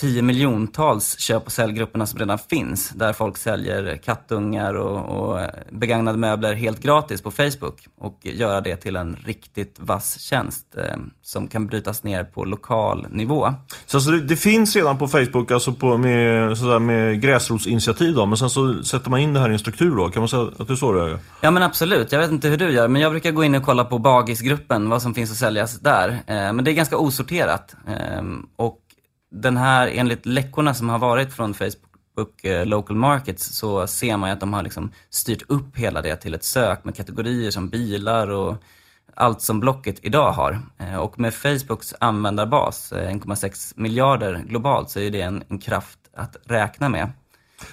10 0.00 0.22
miljontals 0.22 1.18
köp 1.18 1.46
och 1.46 1.52
säljgrupperna 1.52 2.06
som 2.06 2.18
redan 2.18 2.38
finns, 2.38 2.88
där 2.88 3.12
folk 3.12 3.36
säljer 3.36 3.96
kattungar 3.96 4.74
och, 4.74 5.30
och, 5.30 5.40
begagnade 5.70 6.18
möbler 6.18 6.54
helt 6.54 6.82
gratis 6.82 7.22
på 7.22 7.30
Facebook 7.30 7.86
och 7.98 8.18
göra 8.22 8.60
det 8.60 8.76
till 8.76 8.96
en 8.96 9.16
riktigt 9.24 9.76
vass 9.78 10.20
tjänst 10.20 10.66
eh, 10.76 10.96
som 11.22 11.48
kan 11.48 11.66
brytas 11.66 12.02
ner 12.02 12.24
på 12.24 12.44
lokal 12.44 13.06
nivå. 13.10 13.54
Så 13.86 13.96
alltså 13.96 14.10
det, 14.10 14.20
det, 14.20 14.36
finns 14.36 14.76
redan 14.76 14.98
på 14.98 15.08
Facebook 15.08 15.50
alltså 15.50 15.72
på, 15.72 15.96
med, 15.98 16.58
sådär, 16.58 16.78
med 16.78 17.20
gräsrotsinitiativ 17.20 18.14
då, 18.14 18.26
men 18.26 18.36
sen 18.36 18.50
så 18.50 18.82
sätter 18.82 19.10
man 19.10 19.20
in 19.20 19.32
det 19.32 19.40
här 19.40 19.50
i 19.50 19.52
en 19.52 19.58
struktur 19.58 19.96
då? 19.96 20.08
Kan 20.08 20.20
man 20.20 20.28
säga 20.28 20.42
att 20.58 20.68
det 20.68 20.74
är 20.74 20.76
så 20.76 20.92
det 20.92 21.02
är? 21.02 21.18
Ja 21.40 21.50
men 21.50 21.62
absolut, 21.62 22.12
jag 22.12 22.20
vet 22.20 22.30
inte 22.30 22.48
hur 22.48 22.56
du 22.56 22.70
gör, 22.70 22.88
men 22.88 23.02
jag 23.02 23.12
brukar 23.12 23.30
gå 23.30 23.44
in 23.44 23.54
och 23.54 23.62
kolla 23.62 23.84
på 23.84 23.98
Bagisgruppen, 23.98 24.88
vad 24.88 25.02
som 25.02 25.14
finns 25.14 25.30
att 25.30 25.36
säljas 25.36 25.80
där. 25.80 26.08
Eh, 26.08 26.52
men 26.52 26.64
det 26.64 26.70
är 26.70 26.74
ganska 26.74 26.96
osorterat. 26.96 27.76
Eh, 27.86 28.22
och 28.56 28.80
den 29.42 29.56
här, 29.56 29.90
enligt 29.94 30.26
läckorna 30.26 30.74
som 30.74 30.88
har 30.88 30.98
varit 30.98 31.32
från 31.32 31.54
Facebook 31.54 32.44
eh, 32.44 32.66
Local 32.66 32.96
Markets 32.96 33.56
så 33.56 33.86
ser 33.86 34.16
man 34.16 34.30
ju 34.30 34.32
att 34.32 34.40
de 34.40 34.52
har 34.52 34.62
liksom 34.62 34.92
styrt 35.10 35.42
upp 35.48 35.76
hela 35.76 36.02
det 36.02 36.16
till 36.16 36.34
ett 36.34 36.44
sök 36.44 36.84
med 36.84 36.96
kategorier 36.96 37.50
som 37.50 37.68
bilar 37.68 38.30
och 38.30 38.56
allt 39.14 39.42
som 39.42 39.60
Blocket 39.60 39.98
idag 40.02 40.32
har. 40.32 40.60
Eh, 40.78 40.96
och 40.96 41.18
med 41.18 41.34
Facebooks 41.34 41.94
användarbas, 42.00 42.92
eh, 42.92 43.10
1,6 43.10 43.72
miljarder 43.76 44.42
globalt, 44.48 44.90
så 44.90 45.00
är 45.00 45.10
det 45.10 45.20
en, 45.20 45.44
en 45.48 45.58
kraft 45.58 45.98
att 46.14 46.36
räkna 46.44 46.88
med. 46.88 47.10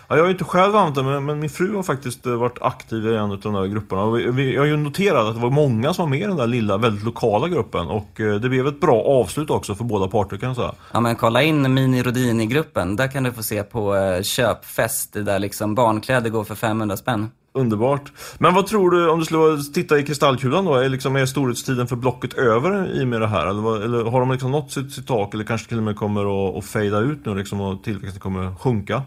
Ja, 0.08 0.16
jag 0.18 0.24
har 0.24 0.32
inte 0.32 0.44
själv 0.44 0.76
använt 0.76 0.96
det, 0.96 1.04
men, 1.04 1.26
men, 1.26 1.40
min 1.40 1.50
fru 1.50 1.76
har 1.76 1.84
faktiskt 1.84 2.26
eh, 2.26 2.34
varit 2.34 2.62
aktiv 2.62 3.06
i 3.06 3.16
en 3.16 3.32
av 3.32 3.40
de 3.40 3.54
där 3.54 3.66
grupperna. 3.66 4.12
Vi, 4.12 4.32
vi, 4.32 4.54
jag 4.54 4.62
har 4.62 4.68
ju 4.68 4.78
noterat 4.78 5.28
att 5.28 5.36
det 5.36 5.42
var 5.42 5.50
många 5.50 5.94
som 5.94 6.04
var 6.04 6.10
med 6.10 6.20
i 6.20 6.24
den 6.24 6.38
där 6.38 6.48
lilla, 6.48 6.78
väldigt 6.78 7.04
lokala 7.04 7.48
gruppen. 7.48 7.88
Och 7.88 8.20
eh, 8.20 8.36
det 8.36 8.50
blev 8.50 8.68
ett 8.68 8.80
bra 8.80 9.04
avslut 9.04 9.50
också 9.50 9.76
för 9.76 9.84
båda 9.84 10.08
parter 10.08 10.38
kan 10.38 10.48
jag 10.48 10.56
säga. 10.56 10.74
Ja, 10.92 11.00
men 11.00 11.16
kolla 11.16 11.42
in 11.42 11.74
Mini 11.74 12.04
Rodini-gruppen. 12.04 12.96
Där 12.96 13.08
kan 13.08 13.24
du 13.24 13.32
få 13.32 13.44
se 13.44 13.64
på 13.64 13.96
eh, 13.96 14.22
köpfest, 14.22 15.14
där 15.14 15.40
liksom 15.40 15.76
barnkläder 15.76 16.30
går 16.30 16.44
för 16.44 16.56
500 16.56 16.98
spänn. 16.98 17.30
Underbart. 17.56 18.12
Men 18.38 18.54
vad 18.54 18.68
tror 18.68 18.92
du, 18.92 19.10
om 19.10 19.20
du 19.20 19.26
skulle 19.26 19.64
titta 19.74 20.00
i 20.00 20.04
kristallkulan 20.04 20.66
då, 20.66 20.76
är, 20.76 20.90
liksom, 20.90 21.16
är 21.16 21.26
storhetstiden 21.26 21.88
för 21.88 21.96
Blocket 21.96 22.34
över 22.34 23.00
i 23.02 23.04
och 23.04 23.08
med 23.08 23.22
det 23.22 23.28
här? 23.28 23.48
Eller, 23.48 23.82
eller 23.84 24.12
har 24.12 24.20
de 24.20 24.32
liksom 24.32 24.52
nått 24.52 24.72
sitt, 24.72 24.92
sitt 24.92 25.08
tak, 25.08 25.34
eller 25.34 25.44
kanske 25.44 25.68
till 25.68 25.78
och 25.78 25.84
med 25.84 25.96
kommer 25.96 26.50
att, 26.50 26.58
att 26.58 26.66
fejda 26.66 27.00
ut 27.00 27.26
nu 27.26 27.36
liksom, 27.36 27.62
och 27.62 27.84
tillväxten 27.84 28.20
kommer 28.20 28.44
att 28.44 28.60
sjunka? 28.60 29.04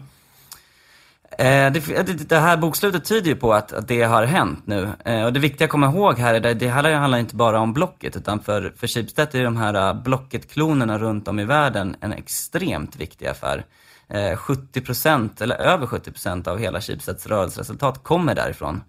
Eh, 1.37 1.65
eh, 1.65 1.73
det, 1.73 2.29
det, 2.29 2.39
här 2.39 2.57
bokslutet 2.57 3.05
tyder 3.05 3.27
ju 3.27 3.35
på 3.35 3.53
att, 3.53 3.73
att 3.73 3.87
det 3.87 4.03
har 4.03 4.23
hänt 4.23 4.61
nu. 4.65 4.89
Eh, 5.05 5.23
och 5.23 5.33
det 5.33 5.39
viktiga 5.39 5.65
att 5.65 5.71
komma 5.71 5.87
ihåg 5.87 6.17
här 6.17 6.33
är 6.33 6.51
att 6.51 6.59
det 6.59 6.67
här 6.67 6.93
handlar 6.93 7.19
inte 7.19 7.35
bara 7.35 7.59
om 7.59 7.73
Blocket, 7.73 8.15
utan 8.15 8.39
för, 8.39 8.73
för 8.77 8.87
Schibsted 8.87 9.35
är 9.35 9.43
de 9.43 9.57
här 9.57 9.73
eh, 9.73 10.03
Blocket-klonerna 10.03 10.99
runt 10.99 11.27
om 11.27 11.39
i 11.39 11.45
världen 11.45 11.95
en 11.99 12.13
extremt 12.13 12.95
viktig 12.95 13.27
affär. 13.27 13.65
Eh, 14.09 14.37
70% 14.37 15.43
eller 15.43 15.55
över 15.55 15.85
70% 15.85 16.47
av 16.47 16.57
hela 16.57 16.81
Schibsteds 16.81 17.27
rörelseresultat 17.27 18.03
kommer 18.03 18.35
därifrån. 18.35 18.83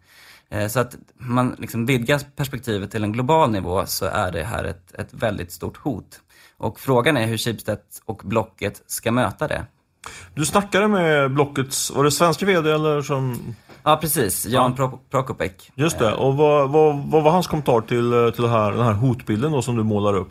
Så 0.70 0.80
att 0.80 0.96
man 1.14 1.56
liksom 1.58 1.86
vidgar 1.86 2.20
perspektivet 2.36 2.90
till 2.90 3.04
en 3.04 3.12
global 3.12 3.50
nivå 3.50 3.86
så 3.86 4.06
är 4.06 4.32
det 4.32 4.44
här 4.44 4.64
ett, 4.64 4.94
ett 4.94 5.08
väldigt 5.10 5.52
stort 5.52 5.76
hot. 5.76 6.20
Och 6.56 6.80
frågan 6.80 7.16
är 7.16 7.26
hur 7.26 7.36
Schibsted 7.36 7.78
och 8.04 8.20
Blocket 8.24 8.82
ska 8.86 9.12
möta 9.12 9.48
det. 9.48 9.66
Du 10.34 10.44
snackade 10.44 10.88
med 10.88 11.34
Blockets, 11.34 11.90
var 11.90 12.04
det 12.04 12.10
svenska 12.10 12.46
vd 12.46 12.70
eller 12.70 13.02
som... 13.02 13.54
Ja 13.82 13.96
precis, 13.96 14.46
Jan 14.46 14.74
ja. 14.78 14.98
Prokopek. 15.10 15.70
Just 15.74 15.98
det, 15.98 16.12
och 16.14 16.36
vad, 16.36 16.70
vad, 16.70 16.98
vad 17.10 17.22
var 17.22 17.30
hans 17.30 17.46
kommentar 17.46 17.80
till, 17.80 18.32
till 18.36 18.46
här, 18.46 18.72
den 18.72 18.84
här 18.84 18.92
hotbilden 18.92 19.52
då 19.52 19.62
som 19.62 19.76
du 19.76 19.82
målar 19.82 20.16
upp? 20.16 20.30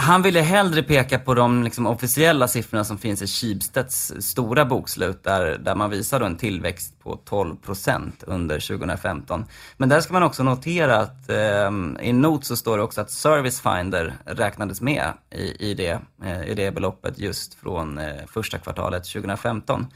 Han 0.00 0.22
ville 0.22 0.40
hellre 0.40 0.82
peka 0.82 1.18
på 1.18 1.34
de 1.34 1.62
liksom, 1.62 1.86
officiella 1.86 2.48
siffrorna 2.48 2.84
som 2.84 2.98
finns 2.98 3.22
i 3.22 3.26
Schibsteds 3.26 4.12
stora 4.20 4.64
bokslut 4.64 5.24
där, 5.24 5.58
där 5.58 5.74
man 5.74 5.90
visar 5.90 6.20
en 6.20 6.36
tillväxt 6.36 6.98
på 7.02 7.20
12% 7.28 8.12
under 8.26 8.60
2015. 8.60 9.44
Men 9.76 9.88
där 9.88 10.00
ska 10.00 10.12
man 10.12 10.22
också 10.22 10.42
notera 10.42 10.96
att 10.96 11.28
eh, 11.28 11.70
i 12.08 12.12
not 12.12 12.44
så 12.44 12.56
står 12.56 12.76
det 12.76 12.82
också 12.82 13.00
att 13.00 13.10
Service 13.10 13.60
Finder 13.60 14.14
räknades 14.24 14.80
med 14.80 15.12
i, 15.30 15.70
i, 15.70 15.74
det, 15.74 16.00
eh, 16.24 16.42
i 16.42 16.54
det 16.54 16.74
beloppet 16.74 17.18
just 17.18 17.54
från 17.54 17.98
eh, 17.98 18.26
första 18.26 18.58
kvartalet 18.58 19.04
2015. 19.04 19.86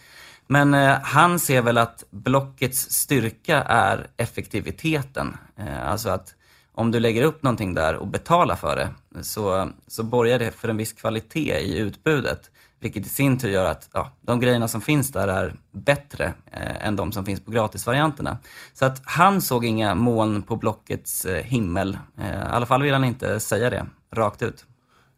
Men 0.47 0.75
eh, 0.75 0.99
han 1.03 1.39
ser 1.39 1.63
väl 1.63 1.79
att 1.79 2.05
blockets 2.11 2.91
styrka 2.91 3.63
är 3.63 4.07
effektiviteten. 4.17 5.37
Eh, 5.59 5.91
alltså 5.91 6.11
att 6.11 6.35
om 6.75 6.91
du 6.91 7.01
lägger 7.01 7.23
upp 7.23 7.43
någonting 7.43 7.75
där 7.75 7.97
och 7.97 8.07
betalar 8.07 8.57
för 8.57 8.77
det 8.77 8.91
så, 9.23 9.71
så 9.87 10.03
borgar 10.03 10.39
det 10.39 10.51
för 10.51 10.69
en 10.69 10.77
viss 10.77 10.93
kvalitet 10.93 11.59
i 11.59 11.79
utbudet. 11.79 12.51
Vilket 12.81 13.07
i 13.07 13.09
sin 13.09 13.39
tur 13.39 13.49
gör 13.49 13.65
att 13.65 13.89
ja, 13.93 14.13
de 14.21 14.41
grejerna 14.41 14.69
som 14.69 14.81
finns 14.81 15.13
där 15.13 15.29
är 15.29 15.55
bättre 15.73 16.35
eh, 16.53 16.87
än 16.87 16.97
de 16.97 17.13
som 17.13 17.25
finns 17.25 17.45
på 17.45 17.51
gratisvarianterna. 17.51 18.39
Så 18.75 18.85
att 18.85 19.03
han 19.05 19.43
såg 19.43 19.65
inga 19.65 19.95
moln 19.95 20.43
på 20.43 20.57
Blockets 20.57 21.25
eh, 21.25 21.45
himmel. 21.45 21.99
Eh, 22.19 22.31
I 22.31 22.35
alla 22.51 22.67
fall 22.67 22.83
vill 22.83 22.93
han 22.93 23.05
inte 23.05 23.41
säga 23.41 23.71
det 23.71 23.87
rakt 24.13 24.43
ut. 24.43 24.65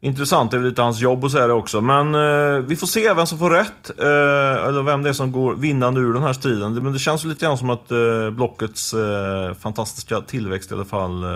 Intressant, 0.04 0.50
det 0.50 0.56
är 0.56 0.58
väl 0.58 0.68
lite 0.68 0.82
hans 0.82 1.00
jobb 1.00 1.24
att 1.24 1.32
säga 1.32 1.46
det 1.46 1.52
också. 1.52 1.80
Men 1.80 2.14
eh, 2.14 2.58
vi 2.58 2.76
får 2.76 2.86
se 2.86 3.14
vem 3.14 3.26
som 3.26 3.38
får 3.38 3.50
rätt. 3.50 3.90
Eh, 3.98 4.66
eller 4.66 4.82
vem 4.82 5.02
det 5.02 5.08
är 5.08 5.12
som 5.12 5.32
går 5.32 5.54
vinnande 5.54 6.00
ur 6.00 6.12
den 6.12 6.22
här 6.22 6.32
striden. 6.32 6.74
Det, 6.74 6.80
men 6.80 6.92
det 6.92 6.98
känns 6.98 7.24
lite 7.24 7.44
grann 7.44 7.58
som 7.58 7.70
att 7.70 7.90
eh, 7.90 8.30
Blockets 8.30 8.94
eh, 8.94 9.54
fantastiska 9.54 10.20
tillväxt 10.20 10.70
i 10.70 10.74
alla 10.74 10.84
fall 10.84 11.24
eh, 11.24 11.30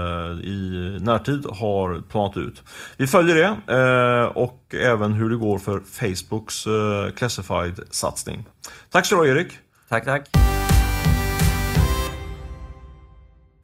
i 0.46 0.98
närtid 1.00 1.46
har 1.50 2.02
planat 2.10 2.36
ut. 2.36 2.62
Vi 2.96 3.06
följer 3.06 3.34
det 3.34 3.74
eh, 3.76 4.24
och 4.24 4.74
även 4.74 5.12
hur 5.12 5.30
det 5.30 5.36
går 5.36 5.58
för 5.58 5.80
Facebooks 5.80 6.66
eh, 6.66 6.72
Classified-satsning. 7.16 8.44
Tack 8.90 9.06
så 9.06 9.14
du 9.14 9.20
ha 9.20 9.26
Erik. 9.26 9.52
Tack, 9.88 10.04
tack. 10.04 10.28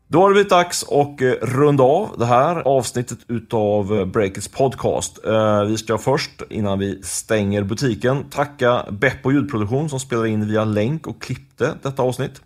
Då 0.08 0.20
har 0.20 0.28
det 0.28 0.34
blivit 0.34 0.50
dags 0.50 0.84
att 0.84 1.20
eh, 1.20 1.30
runda 1.42 1.84
av 1.84 2.14
det 2.18 2.26
här 2.26 2.56
avsnittet 2.56 3.18
utav 3.28 3.98
eh, 3.98 4.04
Breakits 4.04 4.48
podcast. 4.48 5.24
Eh, 5.26 5.64
vi 5.64 5.76
ska 5.78 5.98
först, 5.98 6.42
innan 6.50 6.78
vi 6.78 7.02
stänger 7.02 7.62
butiken, 7.62 8.24
tacka 8.30 8.84
Beppo 8.90 9.32
ljudproduktion 9.32 9.88
som 9.88 10.00
spelade 10.00 10.28
in 10.28 10.48
via 10.48 10.64
länk 10.64 11.06
och 11.06 11.22
klippte 11.22 11.74
detta 11.82 12.02
avsnitt. 12.02 12.42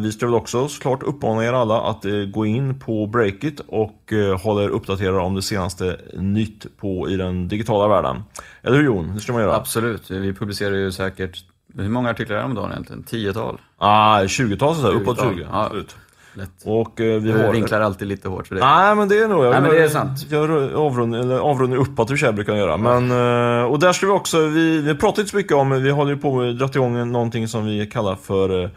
Vi 0.00 0.12
ska 0.12 0.26
väl 0.26 0.34
också 0.34 0.68
såklart 0.68 1.02
uppmana 1.02 1.44
er 1.44 1.52
alla 1.52 1.80
att 1.80 2.04
gå 2.32 2.46
in 2.46 2.78
på 2.78 3.06
Breakit 3.06 3.60
och 3.60 4.12
hålla 4.40 4.62
er 4.62 4.68
uppdaterade 4.68 5.18
om 5.18 5.34
det 5.34 5.42
senaste 5.42 6.00
nytt 6.14 6.66
på 6.80 7.10
i 7.10 7.16
den 7.16 7.48
digitala 7.48 7.88
världen. 7.88 8.22
Eller 8.62 8.76
hur 8.76 8.84
Jon? 8.84 9.14
Det 9.14 9.20
ska 9.20 9.32
man 9.32 9.42
göra. 9.42 9.56
Absolut. 9.56 10.10
Vi 10.10 10.34
publicerar 10.34 10.74
ju 10.74 10.92
säkert, 10.92 11.44
hur 11.74 11.88
många 11.88 12.10
artiklar 12.10 12.36
är 12.36 12.40
det 12.40 12.46
om 12.46 12.54
dagen 12.54 12.72
egentligen? 12.72 13.02
Tiotal? 13.02 13.60
Ah, 13.78 14.22
20-tal 14.22 14.74
så 14.74 14.88
uppåt 14.88 15.20
20. 15.20 15.46
Ja. 15.50 15.64
Absolut. 15.64 15.96
Lätt. 16.36 16.50
Och 16.64 17.00
eh, 17.00 17.20
vi 17.20 17.32
har... 17.32 17.52
vinklar 17.52 17.80
alltid 17.80 18.08
lite 18.08 18.28
hårt 18.28 18.46
för 18.46 18.54
det. 18.54 18.60
Nej 18.60 18.94
men 18.94 19.08
det 19.08 19.18
är 19.18 19.28
nog, 19.28 19.44
jag, 19.44 19.50
Nej, 19.50 19.60
men 19.60 19.70
det 19.70 19.84
är 19.84 19.88
sant. 19.88 20.26
Jag 20.30 20.50
avrundning, 20.74 21.20
eller 21.20 21.38
avrundning 21.38 21.80
uppåt 21.80 22.10
hur 22.10 22.24
jag 22.24 22.34
brukar 22.34 22.54
göra. 22.54 22.76
Men, 22.76 23.10
eh, 23.10 23.64
och 23.64 23.78
där 23.78 23.92
ska 23.92 24.06
vi 24.06 24.12
också, 24.12 24.46
vi, 24.46 24.80
vi 24.80 24.94
pratar 24.94 25.22
inte 25.22 25.30
så 25.30 25.36
mycket 25.36 25.52
om, 25.52 25.82
vi 25.82 25.90
håller 25.90 26.10
ju 26.10 26.18
på 26.18 26.40
att 26.40 26.58
dra 26.58 26.68
igång 26.74 27.12
någonting 27.12 27.48
som 27.48 27.66
vi 27.66 27.86
kallar 27.86 28.14
för 28.14 28.62
eh, 28.62 28.70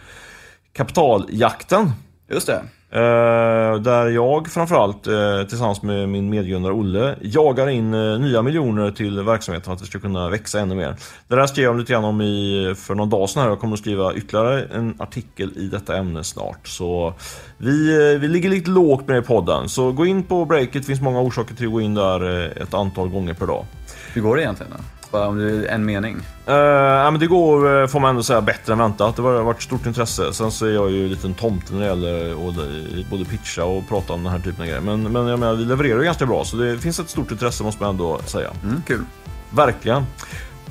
kapitaljakten. 0.74 1.92
Just 2.32 2.48
det. 2.48 2.64
Eh, 2.92 3.82
där 3.82 4.10
jag 4.10 4.48
framförallt 4.52 5.08
eh, 5.08 5.44
tillsammans 5.50 5.82
med 5.82 6.10
min 6.10 6.30
medgrundare 6.30 6.74
Olle 6.74 7.16
jagar 7.22 7.70
in 7.70 7.94
eh, 7.94 8.20
nya 8.20 8.42
miljoner 8.42 8.92
till 8.92 9.24
verksamheten 9.24 9.66
för 9.66 9.74
att 9.74 9.80
det 9.80 9.86
ska 9.86 10.00
kunna 10.00 10.30
växa 10.30 10.60
ännu 10.60 10.76
mer. 10.76 10.96
Det 11.28 11.36
där 11.36 11.48
skrev 11.48 11.66
jag 11.66 11.78
lite 11.78 11.94
grann 11.94 12.04
om 12.04 12.22
i, 12.22 12.74
för 12.78 12.96
någon 12.96 13.10
dag 13.10 13.30
sedan 13.30 13.42
här. 13.44 13.50
Jag 13.50 13.60
kommer 13.60 13.74
att 13.74 13.80
skriva 13.80 14.14
ytterligare 14.14 14.64
en 14.64 14.96
artikel 14.98 15.52
i 15.56 15.68
detta 15.68 15.98
ämne 15.98 16.24
snart. 16.24 16.68
Så 16.68 17.14
vi, 17.58 18.18
vi 18.22 18.28
ligger 18.28 18.50
lite 18.50 18.70
lågt 18.70 19.08
med 19.08 19.16
det 19.16 19.20
i 19.20 19.26
podden. 19.26 19.70
Så 19.70 19.92
gå 19.92 20.06
in 20.06 20.24
på 20.24 20.46
Breakit, 20.46 20.74
det 20.74 20.84
finns 20.84 21.02
många 21.02 21.22
orsaker 21.22 21.56
till 21.56 21.66
att 21.66 21.72
gå 21.72 21.82
in 21.82 21.96
där 21.96 22.52
ett 22.62 22.74
antal 22.74 23.10
gånger 23.10 23.34
per 23.34 23.48
dag. 23.48 23.66
Hur 24.14 24.22
går 24.22 24.36
det 24.36 24.42
egentligen 24.42 24.72
då? 24.78 24.99
Bara 25.12 25.28
om 25.28 25.38
det 25.38 25.68
är 25.68 25.76
en 25.76 25.86
mening? 25.86 26.16
Uh, 26.50 26.56
ja, 26.56 27.12
men 27.12 27.20
det 27.20 27.28
går, 27.28 27.88
får 27.88 28.00
man 28.00 28.10
ändå 28.10 28.24
säga, 28.24 28.42
bättre 28.42 28.74
än 28.74 28.80
väntat. 28.80 29.16
Det 29.16 29.22
har 29.22 29.42
varit 29.42 29.62
stort 29.62 29.86
intresse. 29.86 30.34
Sen 30.34 30.52
så 30.52 30.66
är 30.66 30.72
jag 30.72 30.92
ju 30.92 31.04
en 31.04 31.10
liten 31.10 31.34
tomte 31.34 31.74
när 31.74 31.80
det 31.80 31.88
gäller 31.88 32.32
att 32.50 33.10
både 33.10 33.26
pitcha 33.26 33.64
och 33.64 33.88
prata 33.90 34.14
om 34.14 34.24
den 34.24 34.32
här 34.32 34.40
typen 34.40 34.62
av 34.62 34.68
grejer. 34.68 34.82
Men, 34.82 35.12
men 35.12 35.28
jag 35.28 35.40
menar, 35.40 35.54
vi 35.54 35.66
levererar 35.66 36.04
ganska 36.04 36.26
bra, 36.26 36.46
så 36.46 36.58
det 36.58 36.78
finns 36.78 37.00
ett 37.00 37.10
stort 37.10 37.32
intresse 37.32 37.64
måste 37.64 37.84
man 37.84 37.90
ändå 37.90 38.20
säga. 38.26 38.50
Mm, 38.64 38.82
kul. 38.88 39.06
Verkligen. 39.50 40.06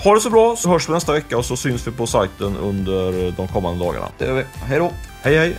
Ha 0.05 0.15
det 0.15 0.21
så 0.21 0.31
bra, 0.31 0.57
så 0.57 0.69
hörs 0.69 0.89
vi 0.89 0.93
nästa 0.93 1.13
vecka 1.13 1.39
och 1.39 1.45
så 1.45 1.57
syns 1.57 1.87
vi 1.87 1.91
på 1.91 2.07
sajten 2.07 2.57
under 2.57 3.33
de 3.37 3.49
kommande 3.49 3.85
dagarna. 3.85 4.07
Det 4.19 4.27
gör 4.27 4.35
vi. 4.35 4.45
Hej 4.55 4.79
då! 4.79 4.93
Hej 5.23 5.37
hej! 5.37 5.57